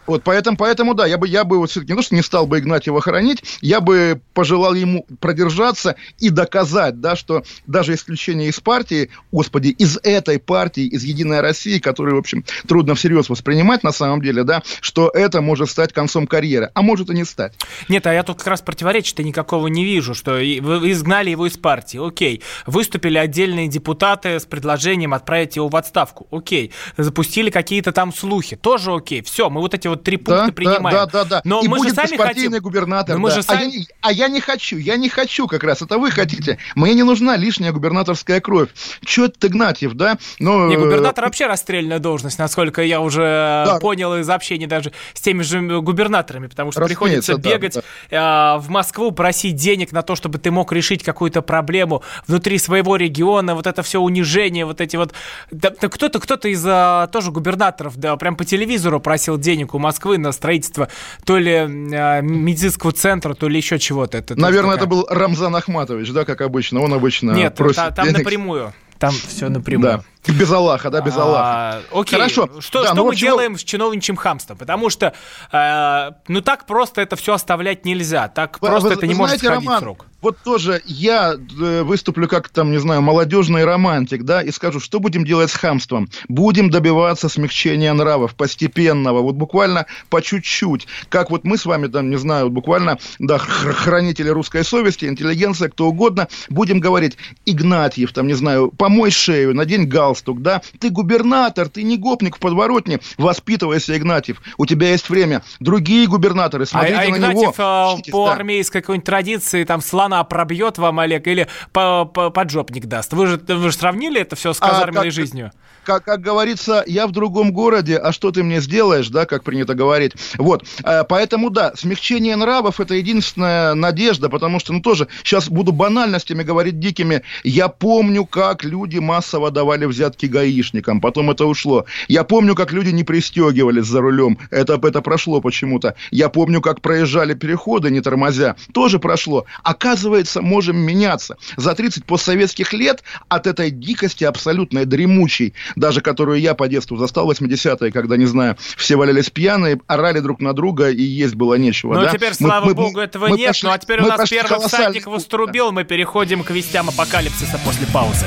Вот 0.06 0.22
поэтому, 0.24 0.56
поэтому 0.56 0.94
да, 0.94 1.06
я 1.06 1.18
бы, 1.18 1.28
я 1.28 1.44
бы 1.44 1.58
вот 1.58 1.70
все-таки, 1.70 1.92
ну 1.92 2.02
что 2.02 2.14
не 2.14 2.22
стал 2.22 2.46
бы 2.46 2.58
Игнатьева 2.58 3.00
хоронить, 3.00 3.42
я 3.60 3.80
бы 3.80 4.20
пожелал 4.34 4.74
ему 4.74 5.06
продержаться 5.20 5.96
и 6.18 6.30
доказать, 6.30 7.00
да, 7.00 7.14
что 7.16 7.44
даже 7.66 7.94
исключение 7.94 8.48
из 8.48 8.58
партии, 8.60 9.10
господи, 9.30 9.68
из 9.68 9.98
этой 10.02 10.38
партии, 10.38 10.84
из 10.84 11.04
Единой 11.04 11.40
России, 11.40 11.78
которую, 11.78 12.16
в 12.16 12.18
общем, 12.18 12.44
трудно 12.66 12.94
всерьез 12.94 13.28
воспринимать 13.28 13.82
на 13.84 13.92
самом 13.92 14.20
деле, 14.22 14.44
да, 14.44 14.62
что 14.80 15.08
это 15.08 15.40
может 15.40 15.70
стать 15.70 15.92
концом 15.92 16.26
карьеры, 16.26 16.70
а 16.74 16.82
может 16.82 17.10
и 17.10 17.14
не 17.14 17.24
стать. 17.24 17.54
Нет, 17.88 18.06
а 18.06 18.12
я 18.12 18.22
тут 18.22 18.38
как 18.38 18.48
раз 18.48 18.60
противоречия-то 18.60 19.22
никакого 19.22 19.68
не 19.68 19.84
вижу, 19.84 20.14
что 20.14 20.32
вы 20.32 20.90
изгнали 20.90 21.30
его 21.30 21.46
из 21.46 21.56
партии, 21.56 22.04
окей. 22.04 22.42
Выступили 22.66 23.18
отдельные 23.18 23.68
депутаты 23.68 24.40
с 24.40 24.44
предложением 24.44 25.14
отправить 25.14 25.56
его 25.56 25.68
в 25.68 25.76
отставку, 25.76 26.26
окей. 26.30 26.72
Запустили 26.96 27.50
какие-то 27.50 27.92
там 27.92 28.12
слухи, 28.12 28.56
тоже 28.56 28.92
окей. 28.92 29.22
Все, 29.22 29.48
мы 29.48 29.60
вот 29.60 29.74
эти 29.74 29.91
вот 29.92 30.04
три 30.04 30.16
пункта 30.16 30.46
да, 30.46 30.52
принимаем. 30.52 30.96
Да, 30.96 31.06
да, 31.06 31.24
да. 31.24 31.40
Но 31.44 31.62
и 31.62 31.68
мы 31.68 31.78
будет 31.78 31.90
же 31.90 31.94
сами 31.94 32.16
хотим... 32.16 32.52
губернатор. 32.60 33.16
Но 33.16 33.22
мы 33.22 33.28
да. 33.30 33.36
же 33.36 33.42
сами... 33.42 33.66
а, 33.66 33.68
я, 33.68 33.84
а 34.00 34.12
я 34.12 34.28
не 34.28 34.40
хочу, 34.40 34.76
я 34.76 34.96
не 34.96 35.08
хочу 35.08 35.46
как 35.46 35.64
раз. 35.64 35.82
Это 35.82 35.98
вы 35.98 36.10
хотите. 36.10 36.58
Мне 36.74 36.94
не 36.94 37.02
нужна 37.02 37.36
лишняя 37.36 37.72
губернаторская 37.72 38.40
кровь. 38.40 38.70
Че 39.04 39.26
это 39.26 39.46
Игнатьев, 39.46 39.94
да? 39.94 40.18
Но... 40.38 40.68
Не, 40.68 40.76
губернатор 40.76 41.24
вообще 41.24 41.46
расстрельная 41.46 41.98
должность, 41.98 42.38
насколько 42.38 42.82
я 42.82 43.00
уже 43.00 43.22
да. 43.66 43.78
понял 43.80 44.16
из 44.16 44.28
общения 44.28 44.66
даже 44.66 44.92
с 45.14 45.20
теми 45.20 45.42
же 45.42 45.80
губернаторами, 45.80 46.46
потому 46.46 46.72
что 46.72 46.84
приходится 46.84 47.36
да, 47.36 47.50
бегать 47.50 47.78
да. 48.10 48.56
Э, 48.56 48.60
в 48.60 48.68
Москву, 48.70 49.12
просить 49.12 49.56
денег 49.56 49.92
на 49.92 50.02
то, 50.02 50.16
чтобы 50.16 50.38
ты 50.38 50.50
мог 50.50 50.72
решить 50.72 51.02
какую-то 51.02 51.42
проблему 51.42 52.02
внутри 52.26 52.58
своего 52.58 52.96
региона, 52.96 53.54
вот 53.54 53.66
это 53.66 53.82
все 53.82 54.00
унижение, 54.00 54.64
вот 54.64 54.80
эти 54.80 54.96
вот... 54.96 55.12
Да, 55.50 55.70
кто-то, 55.70 56.20
кто-то 56.20 56.48
из 56.48 56.64
а, 56.66 57.06
тоже 57.08 57.30
губернаторов, 57.30 57.96
да, 57.96 58.16
прям 58.16 58.36
по 58.36 58.44
телевизору 58.44 59.00
просил 59.00 59.38
денег 59.38 59.74
у 59.74 59.78
Москвы 59.82 60.16
на 60.18 60.32
строительство 60.32 60.88
то 61.24 61.36
ли 61.38 61.54
а, 61.54 62.20
медицинского 62.20 62.92
центра, 62.92 63.34
то 63.34 63.48
ли 63.48 63.56
еще 63.58 63.78
чего-то. 63.78 64.18
Это 64.18 64.34
Наверное, 64.38 64.76
такая... 64.76 64.86
это 64.86 64.86
был 64.86 65.06
Рамзан 65.10 65.54
Ахматович, 65.54 66.10
да, 66.12 66.24
как 66.24 66.40
обычно. 66.40 66.80
Он 66.80 66.94
обычно 66.94 67.32
Нет, 67.32 67.54
просит 67.54 67.76
та, 67.76 67.90
там 67.90 68.06
денег. 68.06 68.18
напрямую. 68.20 68.72
Там 68.98 69.12
все 69.12 69.48
напрямую. 69.48 69.98
Да. 69.98 70.04
Без 70.28 70.50
Аллаха, 70.52 70.88
да, 70.90 71.00
без 71.00 71.16
Аллаха. 71.16 71.42
А, 71.42 71.82
окей, 71.92 72.16
Хорошо. 72.18 72.48
что, 72.60 72.80
да, 72.82 72.86
что 72.88 72.94
ну, 72.94 73.02
мы 73.02 73.08
вот 73.10 73.16
делаем 73.16 73.58
с 73.58 73.64
чиновничьим 73.64 74.14
хамством? 74.16 74.56
Потому 74.56 74.88
что, 74.88 75.14
э, 75.50 76.10
ну 76.28 76.40
так 76.42 76.64
просто 76.66 77.00
это 77.00 77.16
все 77.16 77.34
оставлять 77.34 77.84
нельзя. 77.84 78.28
Так 78.28 78.58
Вы- 78.60 78.68
просто 78.68 78.88
вы- 78.90 78.94
это 78.94 79.06
не 79.08 79.14
вы 79.14 79.18
может 79.18 79.40
знаете, 79.40 79.46
сходить 79.46 79.66
Роман, 79.68 79.80
срок. 79.82 80.06
Вот 80.20 80.38
тоже 80.38 80.80
я 80.84 81.34
э, 81.34 81.82
выступлю 81.82 82.28
как 82.28 82.48
там, 82.50 82.70
не 82.70 82.78
знаю, 82.78 83.02
молодежный 83.02 83.64
романтик, 83.64 84.22
да, 84.22 84.40
и 84.42 84.52
скажу, 84.52 84.78
что 84.78 85.00
будем 85.00 85.24
делать 85.24 85.50
с 85.50 85.54
хамством? 85.54 86.08
Будем 86.28 86.70
добиваться 86.70 87.28
смягчения 87.28 87.92
нравов 87.92 88.36
постепенного, 88.36 89.22
вот 89.22 89.34
буквально 89.34 89.86
по 90.08 90.22
чуть-чуть. 90.22 90.86
Как 91.08 91.30
вот 91.30 91.42
мы 91.42 91.58
с 91.58 91.66
вами 91.66 91.88
там, 91.88 92.08
не 92.10 92.16
знаю, 92.16 92.44
вот 92.44 92.52
буквально, 92.52 92.98
да, 93.18 93.38
хр- 93.38 93.72
хранители 93.72 94.28
русской 94.28 94.64
совести, 94.64 95.06
интеллигенция, 95.06 95.68
кто 95.68 95.86
угодно, 95.88 96.28
будем 96.48 96.78
говорить, 96.78 97.16
Игнатьев, 97.44 98.12
там, 98.12 98.28
не 98.28 98.34
знаю, 98.34 98.70
помой 98.70 99.10
шею, 99.10 99.54
надень 99.56 99.86
галстук, 100.12 100.42
да, 100.42 100.60
ты 100.78 100.90
губернатор, 100.90 101.68
ты 101.68 101.82
не 101.82 101.96
гопник 101.96 102.36
в 102.36 102.38
подворотне, 102.38 103.00
воспитывайся, 103.18 103.96
Игнатьев, 103.96 104.40
у 104.58 104.66
тебя 104.66 104.90
есть 104.90 105.08
время. 105.08 105.42
Другие 105.60 106.06
губернаторы, 106.06 106.64
А, 106.64 106.66
смотрите 106.66 106.94
а 106.96 107.00
на 107.08 107.16
Игнатьев 107.16 107.40
него. 107.42 107.54
а, 107.58 107.94
учитесь, 107.94 108.12
по 108.12 108.26
да. 108.26 108.32
армейской 108.34 108.80
какой-нибудь 108.82 109.06
традиции 109.06 109.64
там 109.64 109.80
слона 109.80 110.22
пробьет 110.24 110.78
вам, 110.78 110.98
Олег, 111.00 111.26
или 111.26 111.48
по, 111.72 112.04
по- 112.04 112.30
поджопник 112.30 112.86
даст. 112.86 113.12
Вы 113.12 113.26
же, 113.26 113.36
вы 113.48 113.70
же 113.70 113.76
сравнили 113.76 114.20
это 114.20 114.36
все 114.36 114.52
с 114.52 114.60
А 114.60 114.68
казарменной 114.68 115.04
как- 115.04 115.12
жизнью? 115.12 115.50
Как, 115.84 116.04
как 116.04 116.20
говорится, 116.20 116.84
я 116.86 117.06
в 117.06 117.12
другом 117.12 117.52
городе, 117.52 117.96
а 117.96 118.12
что 118.12 118.30
ты 118.30 118.42
мне 118.42 118.60
сделаешь, 118.60 119.08
да, 119.08 119.26
как 119.26 119.44
принято 119.44 119.74
говорить. 119.74 120.12
Вот, 120.38 120.64
Э, 120.84 121.04
поэтому, 121.08 121.50
да, 121.50 121.72
смягчение 121.74 122.36
нравов– 122.36 122.80
это 122.80 122.94
единственная 122.94 123.74
надежда, 123.74 124.28
потому 124.28 124.58
что, 124.60 124.72
ну, 124.72 124.80
тоже, 124.80 125.08
сейчас 125.22 125.48
буду 125.48 125.72
банальностями 125.72 126.42
говорить 126.42 126.78
дикими. 126.78 127.22
Я 127.44 127.68
помню, 127.68 128.24
как 128.24 128.64
люди 128.64 128.98
массово 128.98 129.50
давали 129.50 129.86
взятки 129.86 130.26
гаишникам, 130.26 131.00
потом 131.00 131.30
это 131.30 131.46
ушло. 131.46 131.86
Я 132.08 132.24
помню, 132.24 132.54
как 132.54 132.72
люди 132.72 132.90
не 132.90 133.04
пристегивались 133.04 133.86
за 133.86 134.00
рулем, 134.00 134.38
это, 134.50 134.80
это 134.82 135.00
прошло 135.02 135.40
почему-то. 135.40 135.94
Я 136.10 136.28
помню, 136.28 136.60
как 136.60 136.80
проезжали 136.80 137.34
переходы, 137.34 137.90
не 137.90 138.00
тормозя, 138.00 138.56
тоже 138.72 138.98
прошло. 138.98 139.46
Оказывается, 139.62 140.42
можем 140.42 140.76
меняться. 140.78 141.36
За 141.56 141.74
30 141.74 142.04
постсоветских 142.04 142.72
лет 142.72 143.02
от 143.28 143.46
этой 143.46 143.70
дикости 143.70 144.24
абсолютной, 144.24 144.84
дремучей, 144.84 145.54
даже 145.76 146.00
которую 146.00 146.40
я 146.40 146.54
по 146.54 146.68
детству 146.68 146.96
застал 146.96 147.26
в 147.26 147.30
80-е, 147.30 147.92
когда, 147.92 148.16
не 148.16 148.26
знаю, 148.26 148.56
все 148.76 148.96
валялись 148.96 149.30
пьяные, 149.30 149.80
орали 149.86 150.20
друг 150.20 150.40
на 150.40 150.52
друга 150.52 150.90
и 150.90 151.02
есть 151.02 151.34
было 151.34 151.54
нечего. 151.54 151.94
Ну, 151.94 152.02
да? 152.02 152.10
теперь, 152.12 152.30
Мы- 152.40 152.46
слава 152.46 152.66
мы- 152.66 152.74
богу, 152.74 153.00
этого 153.00 153.28
мы 153.28 153.36
нет. 153.36 153.50
прошли- 153.50 153.68
ну, 153.68 153.72
а 153.72 153.78
теперь 153.78 154.00
у 154.00 154.06
нас 154.06 154.28
первый 154.28 154.66
всадник 154.66 155.06
вострубил. 155.06 155.72
Мы 155.72 155.84
переходим 155.84 156.42
к 156.42 156.50
вестям 156.50 156.88
апокалипсиса 156.88 157.58
после 157.64 157.86
паузы. 157.86 158.26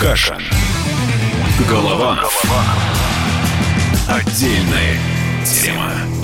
Кашин. 0.00 0.38
Голованов. 1.68 2.42
Отдельная 4.08 4.98
тема. 5.44 6.23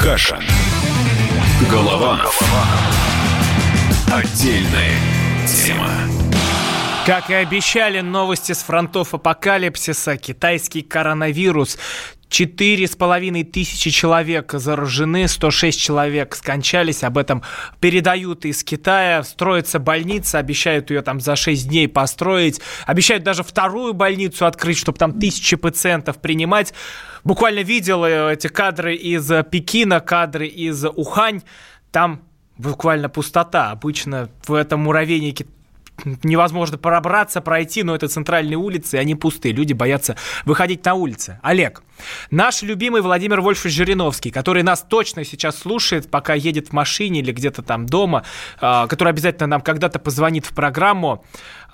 Кашин. 0.00 0.42
Голованов. 1.70 2.40
Отдельная 4.10 4.96
тема. 5.46 5.90
Как 7.04 7.28
и 7.28 7.34
обещали, 7.34 8.00
новости 8.00 8.52
с 8.52 8.62
фронтов 8.62 9.12
апокалипсиса. 9.12 10.16
Китайский 10.16 10.80
коронавирус. 10.80 11.76
Четыре 12.30 12.86
с 12.86 12.94
половиной 12.94 13.42
тысячи 13.42 13.90
человек 13.90 14.52
заражены, 14.52 15.26
106 15.26 15.78
человек 15.78 16.36
скончались, 16.36 17.02
об 17.02 17.18
этом 17.18 17.42
передают 17.80 18.44
из 18.44 18.62
Китая. 18.62 19.24
Строится 19.24 19.80
больница, 19.80 20.38
обещают 20.38 20.90
ее 20.90 21.02
там 21.02 21.18
за 21.18 21.34
6 21.34 21.68
дней 21.68 21.88
построить, 21.88 22.60
обещают 22.86 23.24
даже 23.24 23.42
вторую 23.42 23.94
больницу 23.94 24.46
открыть, 24.46 24.78
чтобы 24.78 24.96
там 24.96 25.18
тысячи 25.18 25.56
пациентов 25.56 26.20
принимать. 26.20 26.72
Буквально 27.24 27.60
видел 27.60 28.04
э, 28.04 28.32
эти 28.32 28.46
кадры 28.46 28.94
из 28.94 29.28
э, 29.28 29.42
Пекина, 29.42 29.98
кадры 29.98 30.46
из 30.46 30.84
Ухань, 30.84 31.42
там 31.90 32.22
буквально 32.56 33.08
пустота. 33.08 33.72
Обычно 33.72 34.30
в 34.46 34.54
этом 34.54 34.80
муравейнике 34.80 35.46
невозможно 36.22 36.78
пробраться, 36.78 37.40
пройти, 37.40 37.82
но 37.82 37.94
это 37.94 38.08
центральные 38.08 38.56
улицы, 38.56 38.96
и 38.96 39.00
они 39.00 39.14
пустые. 39.14 39.52
Люди 39.52 39.72
боятся 39.72 40.16
выходить 40.44 40.84
на 40.84 40.94
улицы. 40.94 41.38
Олег, 41.42 41.82
наш 42.30 42.62
любимый 42.62 43.02
Владимир 43.02 43.40
Вольфович 43.40 43.74
Жириновский, 43.74 44.30
который 44.30 44.62
нас 44.62 44.84
точно 44.88 45.24
сейчас 45.24 45.58
слушает, 45.58 46.10
пока 46.10 46.34
едет 46.34 46.68
в 46.68 46.72
машине 46.72 47.20
или 47.20 47.32
где-то 47.32 47.62
там 47.62 47.86
дома, 47.86 48.24
а, 48.60 48.86
который 48.86 49.10
обязательно 49.10 49.46
нам 49.46 49.60
когда-то 49.60 49.98
позвонит 49.98 50.46
в 50.46 50.54
программу, 50.54 51.24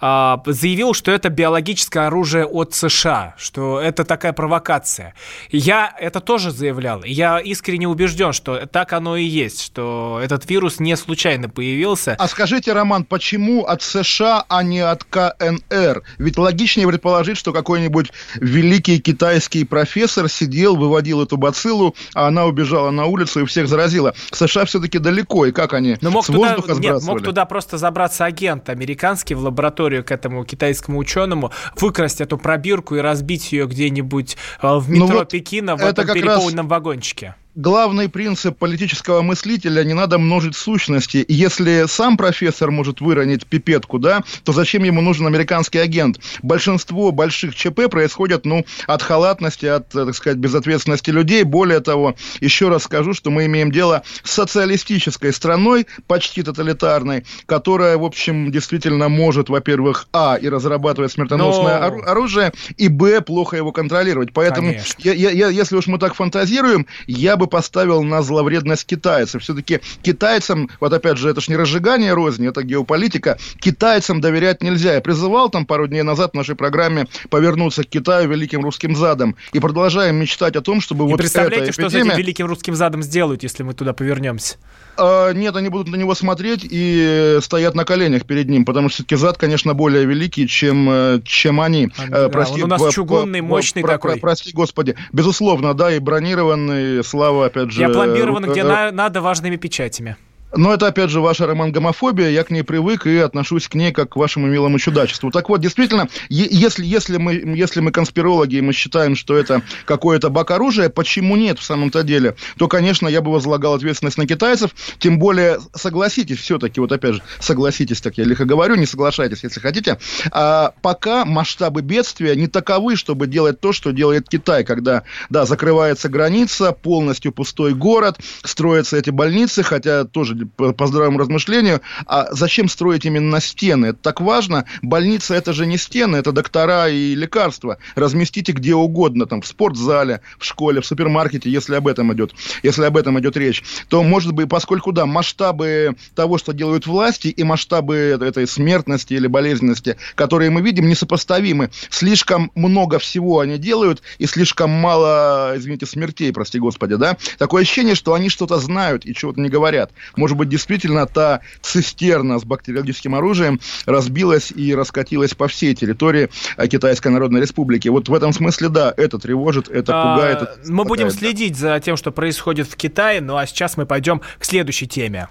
а, 0.00 0.42
заявил, 0.46 0.94
что 0.94 1.11
это 1.11 1.28
биологическое 1.28 2.06
оружие 2.06 2.44
от 2.44 2.74
США, 2.74 3.35
что 3.38 3.80
это 3.80 4.04
такая 4.04 4.32
провокация. 4.32 5.14
Я 5.50 5.94
это 5.98 6.20
тоже 6.20 6.50
заявлял. 6.50 7.02
Я 7.04 7.38
искренне 7.38 7.88
убежден, 7.88 8.32
что 8.32 8.66
так 8.66 8.92
оно 8.92 9.16
и 9.16 9.24
есть, 9.24 9.62
что 9.62 10.20
этот 10.22 10.48
вирус 10.48 10.80
не 10.80 10.96
случайно 10.96 11.48
появился. 11.48 12.16
А 12.18 12.28
скажите, 12.28 12.72
Роман, 12.72 13.04
почему 13.04 13.64
от 13.64 13.82
США 13.82 14.44
а 14.48 14.62
не 14.62 14.80
от 14.80 15.04
КНР. 15.04 16.02
Ведь 16.18 16.38
логичнее 16.38 16.87
предположить, 16.87 17.37
что 17.38 17.52
какой-нибудь 17.52 18.12
великий 18.37 19.00
китайский 19.00 19.64
профессор 19.64 20.28
сидел, 20.28 20.76
выводил 20.76 21.22
эту 21.22 21.37
бациллу, 21.37 21.94
а 22.14 22.28
она 22.28 22.44
убежала 22.44 22.90
на 22.90 23.06
улицу 23.06 23.40
и 23.40 23.46
всех 23.46 23.68
заразила. 23.68 24.14
США 24.32 24.64
все-таки 24.64 24.98
далеко, 24.98 25.46
и 25.46 25.52
как 25.52 25.72
они 25.72 25.96
Но 26.00 26.11
мог 26.11 26.24
с 26.24 26.26
туда, 26.26 26.38
воздуха 26.38 26.72
нет, 26.72 26.76
сбрасывали? 26.76 27.14
мог 27.14 27.24
туда 27.24 27.44
просто 27.44 27.78
забраться 27.78 28.24
агент 28.24 28.68
американский 28.68 29.35
в 29.35 29.40
лабораторию 29.40 29.86
к 30.03 30.11
этому 30.11 30.44
китайскому 30.44 30.99
ученому, 30.99 31.53
выкрасть 31.77 32.20
эту 32.20 32.38
пробирку 32.38 32.96
и 32.96 33.01
разбить 33.01 33.53
ее 33.53 33.66
где-нибудь 33.66 34.37
э, 34.62 34.77
в 34.79 34.90
Ну 34.90 35.05
метро 35.05 35.18
вот 35.18 35.31
Пекина 35.31 35.77
в 35.77 35.81
это 35.81 36.03
этом 36.03 36.07
как 36.07 36.16
раз- 36.16 36.35
переполненном 36.37 36.68
вагончике. 36.68 37.35
Главный 37.57 38.09
принцип 38.09 38.59
политического 38.59 39.23
мыслителя 39.23 39.83
не 39.83 39.95
надо 39.95 40.19
множить 40.19 40.55
сущности. 40.55 41.25
Если 41.27 41.87
сам 41.88 42.16
профессор 42.16 42.71
может 42.71 43.01
выронить 43.01 43.47
пипетку, 43.47 43.99
да, 43.99 44.23
то 44.45 44.53
зачем 44.53 44.85
ему 44.85 45.01
нужен 45.01 45.27
американский 45.27 45.79
агент? 45.79 46.21
Большинство 46.42 47.11
больших 47.12 47.55
ЧП 47.57 47.88
происходят, 47.90 48.45
ну, 48.45 48.64
от 48.87 49.03
халатности, 49.03 49.66
от, 49.66 49.95
э, 49.95 50.05
так 50.07 50.14
сказать, 50.14 50.38
безответственности 50.38 51.11
людей. 51.11 51.42
Более 51.42 51.81
того, 51.81 52.14
еще 52.40 52.69
раз 52.69 52.85
скажу, 52.85 53.14
что 53.14 53.31
мы 53.31 53.47
имеем 53.47 53.73
дело 53.73 54.03
с 54.23 54.33
социалистической 54.33 55.33
страной, 55.33 55.87
почти 56.07 56.42
тоталитарной, 56.42 57.25
которая, 57.47 57.97
в 57.97 58.05
общем, 58.05 58.53
действительно 58.53 59.09
может, 59.09 59.49
во-первых, 59.49 60.07
а, 60.12 60.37
и 60.40 60.49
разрабатывать 60.49 61.12
смертоносное 61.12 61.79
Но- 61.81 61.87
ору- 61.87 62.03
оружие, 62.05 62.53
и, 62.77 62.88
б, 62.88 63.23
плохо 63.23 63.57
его 63.57 63.73
контролировать. 63.73 64.33
Поэтому 64.35 64.73
я, 64.99 65.12
я- 65.14 65.31
я- 65.31 65.49
если 65.49 65.77
уж 65.77 65.87
мы 65.87 65.99
так 65.99 66.14
фантазируем, 66.14 66.87
я 67.07 67.37
бы 67.37 67.45
поставил 67.46 68.02
на 68.02 68.22
зловредность 68.22 68.85
китайцев. 68.87 69.42
Все-таки 69.42 69.80
китайцам, 70.02 70.68
вот 70.80 70.92
опять 70.92 71.18
же, 71.18 71.28
это 71.30 71.40
ж 71.40 71.48
не 71.48 71.56
разжигание 71.56 72.12
розни, 72.14 72.48
это 72.48 72.62
геополитика, 72.62 73.38
китайцам 73.61 74.20
доверять 74.20 74.62
нельзя. 74.62 74.94
Я 74.94 75.00
призывал 75.00 75.48
там 75.50 75.66
пару 75.66 75.87
дней 75.87 76.02
назад 76.02 76.32
в 76.32 76.35
нашей 76.35 76.54
программе 76.54 77.06
повернуться 77.30 77.82
к 77.85 77.88
Китаю 77.88 78.28
великим 78.28 78.62
русским 78.62 78.94
задом. 78.96 79.37
И 79.52 79.61
продолжаем 79.61 80.16
мечтать 80.16 80.56
о 80.56 80.61
том, 80.61 80.80
чтобы 80.80 81.04
И 81.04 81.09
вот 81.09 81.18
представляете, 81.18 81.64
эта 81.64 81.72
что 81.72 81.82
с 81.88 81.92
эпидемия... 81.92 82.11
этим 82.12 82.18
великим 82.18 82.46
русским 82.46 82.74
задом 82.74 83.02
сделают, 83.02 83.42
если 83.42 83.62
мы 83.62 83.74
туда 83.74 83.92
повернемся? 83.92 84.56
А, 84.98 85.32
нет, 85.32 85.54
они 85.56 85.68
будут 85.68 85.88
на 85.88 85.96
него 85.96 86.14
смотреть 86.14 86.66
и 86.68 87.38
стоят 87.42 87.74
на 87.74 87.85
коленях 87.85 88.24
перед 88.24 88.48
ним, 88.48 88.64
потому 88.64 88.88
что 88.88 88.96
все-таки 88.96 89.16
зад, 89.16 89.37
конечно, 89.37 89.74
более 89.74 90.04
великий, 90.06 90.48
чем, 90.48 90.88
э, 90.90 91.20
чем 91.24 91.61
они. 91.61 91.88
А, 91.98 92.02
Э, 92.04 92.09
да, 92.09 92.28
прости, 92.30 92.54
он 92.62 92.64
у 92.64 92.66
нас 92.68 92.80
по- 92.82 92.90
чугунный, 92.90 93.40
по- 93.40 93.46
мощный 93.46 93.82
про- 93.82 93.92
такой. 93.92 94.12
про- 94.12 94.20
прости, 94.20 94.52
господи. 94.52 94.96
Безусловно, 95.12 95.74
да, 95.74 95.94
и 95.94 95.98
бронированный, 95.98 97.04
слава, 97.04 97.36
опять 97.42 97.70
же... 97.70 97.81
Я 97.81 97.88
пломбирован, 97.88 98.51
где 98.51 98.61
э, 98.61 98.64
на- 98.64 98.92
надо, 98.92 99.20
важными 99.20 99.57
печатями. 99.57 100.16
Но 100.57 100.73
это, 100.73 100.87
опять 100.87 101.11
же, 101.11 101.21
ваша 101.21 101.47
романгомофобия, 101.47 102.31
я 102.31 102.42
к 102.42 102.51
ней 102.51 102.62
привык 102.62 103.07
и 103.07 103.19
отношусь 103.19 103.69
к 103.69 103.75
ней 103.75 103.92
как 103.92 104.11
к 104.11 104.16
вашему 104.16 104.47
милому 104.47 104.79
чудачеству. 104.79 105.31
Так 105.31 105.49
вот, 105.49 105.61
действительно, 105.61 106.09
если, 106.29 106.85
если, 106.85 107.19
мы, 107.19 107.35
если 107.35 107.81
мы 107.81 107.92
конспирологи, 107.92 108.57
и 108.57 108.61
мы 108.61 108.73
считаем, 108.73 109.16
что 109.16 109.37
это 109.37 109.62
какое-то 109.85 110.31
бак 110.31 110.51
оружия, 110.51 110.88
почему 110.88 111.37
нет 111.37 111.59
в 111.59 111.62
самом-то 111.62 112.03
деле, 112.03 112.37
то, 112.59 112.69
конечно, 112.69 113.07
я 113.07 113.21
бы 113.21 113.33
возлагал 113.33 113.75
ответственность 113.75 114.19
на 114.19 114.27
китайцев, 114.27 114.71
тем 114.99 115.19
более, 115.19 115.59
согласитесь 115.75 116.38
все-таки, 116.38 116.81
вот 116.81 116.92
опять 116.92 117.16
же, 117.16 117.23
согласитесь, 117.38 118.01
так 118.01 118.16
я 118.16 118.25
лихо 118.25 118.45
говорю, 118.45 118.77
не 118.77 118.87
соглашайтесь, 118.87 119.42
если 119.42 119.61
хотите, 119.61 119.99
а, 120.31 120.73
пока 120.83 121.25
масштабы 121.25 121.83
бедствия 121.83 122.35
не 122.35 122.47
таковы, 122.47 122.97
чтобы 122.97 123.27
делать 123.27 123.61
то, 123.61 123.73
что 123.73 123.90
делает 123.90 124.29
Китай, 124.29 124.64
когда, 124.64 125.03
да, 125.29 125.45
закрывается 125.45 126.09
граница, 126.09 126.73
полностью 126.73 127.33
пустой 127.33 127.75
город, 127.75 128.19
строятся 128.42 128.97
эти 128.97 129.11
больницы, 129.11 129.62
хотя 129.62 130.05
тоже 130.05 130.45
по, 130.56 130.87
здравому 130.87 131.18
размышлению, 131.18 131.80
а 132.06 132.28
зачем 132.30 132.68
строить 132.68 133.04
именно 133.04 133.40
стены? 133.40 133.87
Это 133.87 133.98
так 134.00 134.20
важно. 134.20 134.64
Больница 134.82 135.35
это 135.35 135.52
же 135.52 135.66
не 135.66 135.76
стены, 135.76 136.16
это 136.16 136.32
доктора 136.32 136.88
и 136.88 137.14
лекарства. 137.14 137.78
Разместите 137.94 138.52
где 138.52 138.74
угодно, 138.74 139.26
там, 139.26 139.42
в 139.42 139.46
спортзале, 139.46 140.20
в 140.38 140.44
школе, 140.44 140.80
в 140.80 140.87
супермаркете, 140.87 141.50
если 141.50 141.74
об 141.74 141.88
этом 141.88 142.12
идет, 142.12 142.32
если 142.62 142.85
об 142.85 142.96
этом 142.96 143.18
идет 143.20 143.37
речь, 143.37 143.62
то, 143.88 144.02
может 144.02 144.32
быть, 144.32 144.48
поскольку, 144.48 144.92
да, 144.92 145.06
масштабы 145.06 145.96
того, 146.14 146.38
что 146.38 146.52
делают 146.52 146.87
власти, 146.87 147.28
и 147.28 147.44
масштабы 147.44 147.96
этой 148.20 148.46
смертности 148.46 149.14
или 149.14 149.26
болезненности, 149.26 149.96
которые 150.14 150.50
мы 150.50 150.61
видим, 150.61 150.88
несопоставимы. 150.88 151.70
Слишком 151.90 152.50
много 152.54 152.98
всего 152.98 153.40
они 153.40 153.59
делают, 153.59 154.02
и 154.18 154.26
слишком 154.26 154.70
мало, 154.70 155.54
извините, 155.56 155.87
смертей, 155.87 156.32
прости 156.32 156.59
господи, 156.59 156.96
да? 156.96 157.16
Такое 157.38 157.62
ощущение, 157.62 157.94
что 157.94 158.14
они 158.14 158.28
что-то 158.28 158.59
знают 158.59 159.06
и 159.06 159.14
чего-то 159.14 159.40
не 159.40 159.48
говорят. 159.48 159.92
Может 160.16 160.36
быть, 160.37 160.49
действительно, 160.49 161.07
та 161.07 161.40
цистерна 161.62 162.38
с 162.38 162.44
бактериологическим 162.44 163.14
оружием 163.14 163.61
разбилась 163.87 164.53
и 164.53 164.75
раскатилась 164.75 165.35
по 165.35 165.49
всей 165.49 165.75
территории 165.75 166.29
э, 166.57 166.66
Китайской 166.68 167.09
Народной 167.09 167.40
Республики. 167.40 167.88
Вот 167.88 168.09
в 168.09 168.14
этом 168.14 168.33
смысле, 168.33 168.68
да, 168.68 168.92
это 168.96 169.18
тревожит, 169.18 169.68
это 169.68 169.92
пугает. 169.92 170.38
А, 170.38 170.59
это 170.61 170.70
Мы 170.72 170.85
будем 170.85 171.11
следить 171.11 171.57
за 171.57 171.79
тем, 171.81 171.96
что 171.96 172.11
происходит 172.12 172.68
в 172.68 172.77
Китае. 172.77 173.20
Ну 173.20 173.37
а 173.37 173.46
сейчас 173.46 173.77
мы 173.77 173.87
пойдем 173.87 174.20
к 174.38 174.44
следующей 174.44 174.87
теме. 174.87 175.29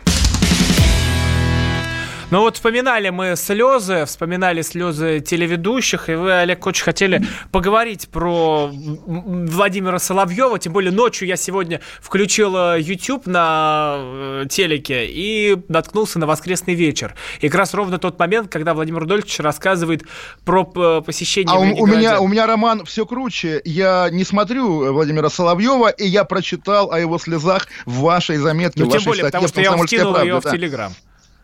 Ну 2.36 2.42
вот 2.42 2.56
вспоминали 2.56 3.12
мы 3.12 3.38
слезы, 3.38 4.04
вспоминали 4.04 4.62
слезы 4.62 5.22
телеведущих, 5.22 6.10
и 6.10 6.16
вы, 6.16 6.34
Олег, 6.34 6.68
очень 6.68 6.84
хотели 6.84 7.26
поговорить 7.50 8.10
про 8.10 8.70
Владимира 8.74 10.00
Соловьева, 10.00 10.60
тем 10.60 10.74
более 10.74 10.92
ночью 10.92 11.30
я 11.30 11.38
сегодня 11.38 11.80
включил 12.02 12.76
YouTube 12.76 13.26
на 13.26 13.96
э, 14.00 14.44
телеке 14.50 15.06
и 15.06 15.56
наткнулся 15.70 16.20
на 16.20 16.28
воскресный 16.28 16.74
вечер. 16.74 17.16
И 17.40 17.48
как 17.48 17.58
раз 17.58 17.74
ровно 17.74 18.00
тот 18.00 18.20
момент, 18.20 18.52
когда 18.52 18.74
Владимир 18.74 19.00
Рудольфович 19.04 19.40
рассказывает 19.40 20.04
про 20.44 20.66
посещение 20.66 21.56
А 21.56 21.58
у, 21.58 21.88
меня, 21.88 22.20
у 22.20 22.28
меня 22.28 22.48
роман 22.48 22.84
все 22.84 23.06
круче. 23.06 23.62
Я 23.64 24.10
не 24.12 24.26
смотрю 24.26 24.92
Владимира 24.92 25.30
Соловьева, 25.30 25.88
и 25.88 26.06
я 26.06 26.26
прочитал 26.26 26.92
о 26.92 27.00
его 27.00 27.18
слезах 27.18 27.70
в 27.86 28.02
вашей 28.02 28.36
заметке, 28.36 28.82
Ну, 28.84 28.88
в 28.88 28.90
тем 28.90 28.98
вашей 28.98 29.06
более, 29.06 29.22
статье 29.22 29.32
потому 29.32 29.48
что 29.48 29.62
я 29.62 29.70
вам 29.70 29.80
«Комсомольской 29.80 30.00
скинул 30.00 30.14
правде», 30.16 30.30
ее 30.32 30.40
в 30.42 30.44
да. 30.44 30.52
Телеграм. 30.52 30.92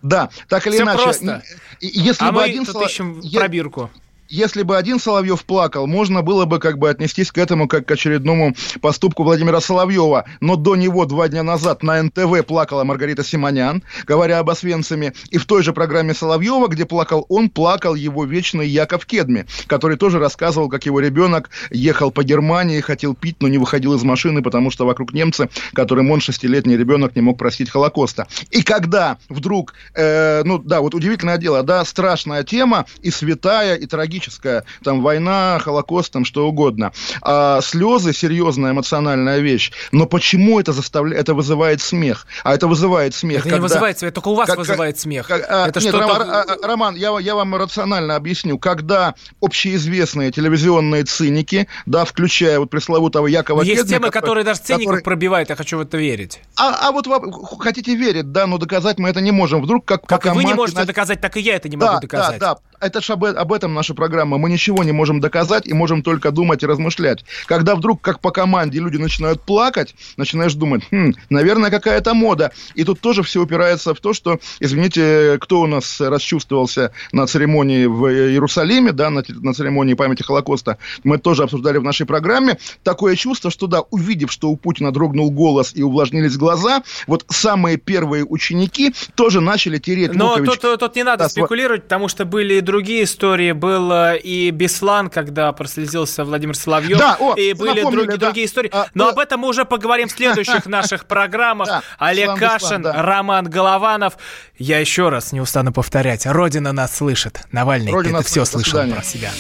Да, 0.02 0.30
так 0.48 0.66
или 0.68 0.76
Всё 0.76 0.84
иначе. 0.84 1.04
просто. 1.04 1.44
Если 1.80 2.24
А 2.26 2.32
бы 2.32 2.40
мы 2.40 2.44
один 2.44 2.66
тут 2.66 2.82
ищем 2.86 3.22
пробирку. 3.34 3.90
Если 4.32 4.64
бы 4.64 4.78
один 4.78 4.98
Соловьев 4.98 5.44
плакал, 5.44 5.88
можно 5.88 6.22
было 6.22 6.46
бы 6.46 6.60
как 6.60 6.78
бы 6.78 6.90
отнестись 6.90 7.32
к 7.32 7.38
этому 7.38 7.68
как 7.68 7.86
к 7.86 7.92
очередному 7.92 8.56
поступку 8.80 9.24
Владимира 9.24 9.60
Соловьева. 9.60 10.26
Но 10.40 10.56
до 10.56 10.76
него 10.78 11.06
два 11.06 11.28
дня 11.28 11.44
назад 11.44 11.84
на 11.84 12.02
НТВ 12.02 12.46
плакала 12.48 12.86
Маргарита 12.86 13.24
Симонян, 13.24 13.84
говоря 14.06 14.40
об 14.40 14.50
Освенциме. 14.50 15.14
И 15.30 15.38
в 15.38 15.46
той 15.46 15.64
же 15.64 15.74
программе 15.74 16.14
Соловьева, 16.14 16.68
где 16.68 16.86
плакал 16.86 17.26
он, 17.28 17.50
плакал 17.50 17.94
его 17.94 18.24
вечный 18.24 18.68
Яков 18.68 19.06
Кедми, 19.06 19.46
который 19.68 19.98
тоже 19.98 20.18
рассказывал, 20.18 20.70
как 20.70 20.86
его 20.86 21.02
ребенок 21.02 21.50
ехал 21.70 22.10
по 22.10 22.24
Германии, 22.24 22.80
хотел 22.80 23.14
пить, 23.14 23.38
но 23.42 23.50
не 23.50 23.58
выходил 23.58 23.94
из 23.96 24.04
машины, 24.04 24.42
потому 24.42 24.72
что 24.72 24.86
вокруг 24.86 25.12
немцы, 25.14 25.50
которым 25.74 26.10
он, 26.10 26.22
шестилетний 26.22 26.78
ребенок, 26.78 27.18
не 27.18 27.22
мог 27.22 27.38
простить 27.38 27.70
Холокоста. 27.70 28.28
И 28.50 28.64
когда 28.64 29.18
вдруг, 29.28 29.74
э, 29.94 30.44
ну 30.46 30.58
да, 30.58 30.80
вот 30.80 30.96
удивительное 30.96 31.38
дело, 31.38 31.64
да, 31.64 31.84
страшная 31.84 32.44
тема 32.44 32.86
и 33.02 33.12
святая, 33.12 33.76
и 33.76 33.88
трагическая, 34.26 34.64
там 34.84 35.02
война, 35.02 35.60
Холокост, 35.60 36.12
там 36.14 36.26
что 36.26 36.48
угодно. 36.48 36.92
А 37.22 37.62
слезы 37.62 38.14
серьезная 38.14 38.72
эмоциональная 38.72 39.40
вещь. 39.40 39.72
Но 39.92 40.06
почему 40.06 40.60
это 40.60 40.74
заставляет, 40.74 41.22
это 41.22 41.34
вызывает 41.34 41.82
смех? 41.82 42.28
А 42.44 42.54
это 42.54 42.68
вызывает 42.68 43.16
смех. 43.16 43.40
Это 43.40 43.48
не 43.48 43.52
когда- 43.52 43.64
вызывает 43.64 44.00
смех, 44.00 44.14
только 44.14 44.28
у 44.30 44.36
вас 44.36 44.48
как- 44.48 44.58
вызывает 44.58 45.00
смех. 45.00 45.28
как- 45.28 45.46
а, 45.50 45.68
это 45.68 45.80
нет, 45.80 45.90
что-то... 45.90 46.08
Роман, 46.08 46.30
а, 46.30 46.42
а, 46.42 46.68
Роман, 46.68 46.96
я, 46.96 47.18
я 47.20 47.36
вам 47.36 47.56
рационально 47.56 48.16
объясню. 48.16 48.58
Когда 48.60 49.16
общеизвестные 49.42 50.32
телевизионные 50.32 51.04
циники, 51.04 51.68
да, 51.86 52.06
включая 52.06 52.60
вот 52.60 52.70
пресловутого 52.70 53.28
Якова 53.28 53.62
Есть 53.64 53.82
Кедми, 53.82 53.94
темы, 53.96 54.10
которые 54.12 54.44
даже 54.44 54.60
циников 54.62 54.86
который- 54.86 55.04
пробивают, 55.04 55.50
я 55.50 55.56
хочу 55.56 55.78
в 55.78 55.82
это 55.82 55.98
верить. 55.98 56.40
А, 56.58 56.88
а 56.90 56.92
вот 56.92 57.08
вы 57.08 57.20
хотите 57.60 57.96
верить, 57.96 58.32
да, 58.32 58.48
но 58.48 58.58
доказать 58.58 59.00
мы 59.00 59.10
это 59.10 59.22
не 59.22 59.32
можем. 59.32 59.62
Вдруг 59.62 59.86
как 59.86 60.06
Как 60.06 60.26
и 60.26 60.30
вы 60.30 60.44
не 60.44 60.54
можете 60.54 60.80
на- 60.80 60.86
доказать, 60.86 61.22
так 61.22 61.38
и 61.38 61.42
я 61.42 61.56
это 61.56 61.70
не 61.70 61.78
да, 61.78 61.88
могу 61.94 62.02
доказать. 62.02 62.40
Да, 62.40 62.56
да, 62.56 62.60
это 62.82 63.02
же 63.02 63.14
об, 63.14 63.24
об 63.26 63.54
этом 63.54 63.74
наша 63.74 63.94
программа. 63.94 64.38
Мы 64.38 64.50
ничего 64.50 64.84
не 64.84 64.92
можем 64.92 65.20
доказать 65.20 65.68
и 65.68 65.74
можем 65.74 66.02
только 66.04 66.32
думать 66.32 66.64
и 66.64 66.66
размышлять. 66.66 67.24
Когда 67.46 67.76
вдруг, 67.76 68.02
как 68.02 68.20
по 68.20 68.32
команде, 68.32 68.80
люди 68.80 68.98
начинают 68.98 69.42
плакать, 69.42 69.96
начинаешь 70.18 70.54
думать, 70.54 70.84
«Хм, 70.92 71.14
наверное, 71.30 71.70
какая-то 71.70 72.14
мода. 72.14 72.52
И 72.76 72.84
тут 72.84 73.00
тоже 73.00 73.24
все 73.24 73.42
упирается 73.42 73.94
в 73.94 74.00
то, 74.00 74.14
что, 74.14 74.40
извините, 74.60 75.38
кто 75.40 75.62
у 75.62 75.68
нас 75.68 76.02
расчувствовался 76.02 76.92
на 77.12 77.28
церемонии 77.28 77.86
в 77.86 78.08
Иерусалиме, 78.12 78.92
да, 78.92 79.10
на, 79.10 79.24
на 79.28 79.54
церемонии 79.54 79.94
памяти 79.94 80.24
Холокоста, 80.24 80.78
мы 81.04 81.18
тоже 81.18 81.44
обсуждали 81.44 81.78
в 81.78 81.84
нашей 81.84 82.06
программе. 82.06 82.58
Такое 82.84 83.16
чувство, 83.16 83.52
что, 83.52 83.68
да, 83.68 83.82
увидев, 83.92 84.32
что 84.32 84.50
у 84.50 84.56
Путина 84.58 84.92
дрогнул 84.92 85.32
голос 85.32 85.72
и 85.76 85.84
увлажнились 85.84 86.38
глаза, 86.38 86.84
вот 87.08 87.26
самые 87.30 87.78
первые 87.78 88.26
ученики 88.26 88.94
тоже 89.16 89.42
начали 89.42 89.78
тереть 89.78 90.14
Но 90.14 90.30
луковички. 90.32 90.58
тут, 90.62 90.80
тут 90.80 90.96
не 90.96 91.04
надо 91.04 91.24
Да, 91.26 91.30
спекулировать, 91.30 91.84
потому 91.84 92.08
что 92.08 92.26
были 92.26 92.56
и 92.56 92.62
другие 92.72 93.04
истории. 93.04 93.52
Был 93.52 93.92
и 94.24 94.50
Беслан, 94.52 95.10
когда 95.10 95.52
прослезился 95.52 96.24
Владимир 96.24 96.56
Соловьев. 96.56 96.98
Да, 96.98 97.18
о, 97.20 97.34
и 97.36 97.54
были 97.54 97.80
напомнили, 97.82 98.06
друг- 98.06 98.18
да. 98.20 98.26
другие 98.28 98.46
истории. 98.48 98.70
А, 98.74 98.88
Но 98.94 99.08
э, 99.08 99.12
об 99.12 99.20
этом 99.20 99.42
мы 99.42 99.50
уже 99.50 99.66
поговорим 99.66 100.08
в 100.08 100.12
следующих 100.12 100.66
наших 100.78 101.06
программах. 101.06 101.68
Да, 101.68 101.84
Олег 102.00 102.36
Беслан, 102.36 102.40
Беслан, 102.40 102.60
Кашин, 102.60 102.82
да. 102.82 102.94
Роман 103.04 103.50
Голованов. 103.50 104.18
Я 104.58 104.80
еще 104.80 105.10
раз 105.10 105.34
не 105.34 105.42
устану 105.42 105.74
повторять. 105.74 106.26
Родина 106.26 106.72
нас 106.72 106.96
слышит. 106.96 107.42
Навальный, 107.52 107.92
Родина 107.92 108.20
ты 108.20 108.22
это 108.22 108.30
все 108.30 108.46
слышал 108.46 108.80
про 108.90 109.04
себя. 109.04 109.32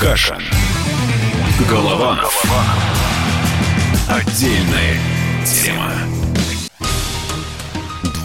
Кашин. 0.00 0.42
Голованов. 1.70 2.42
Отдельная 4.08 4.98
тема. 5.44 5.92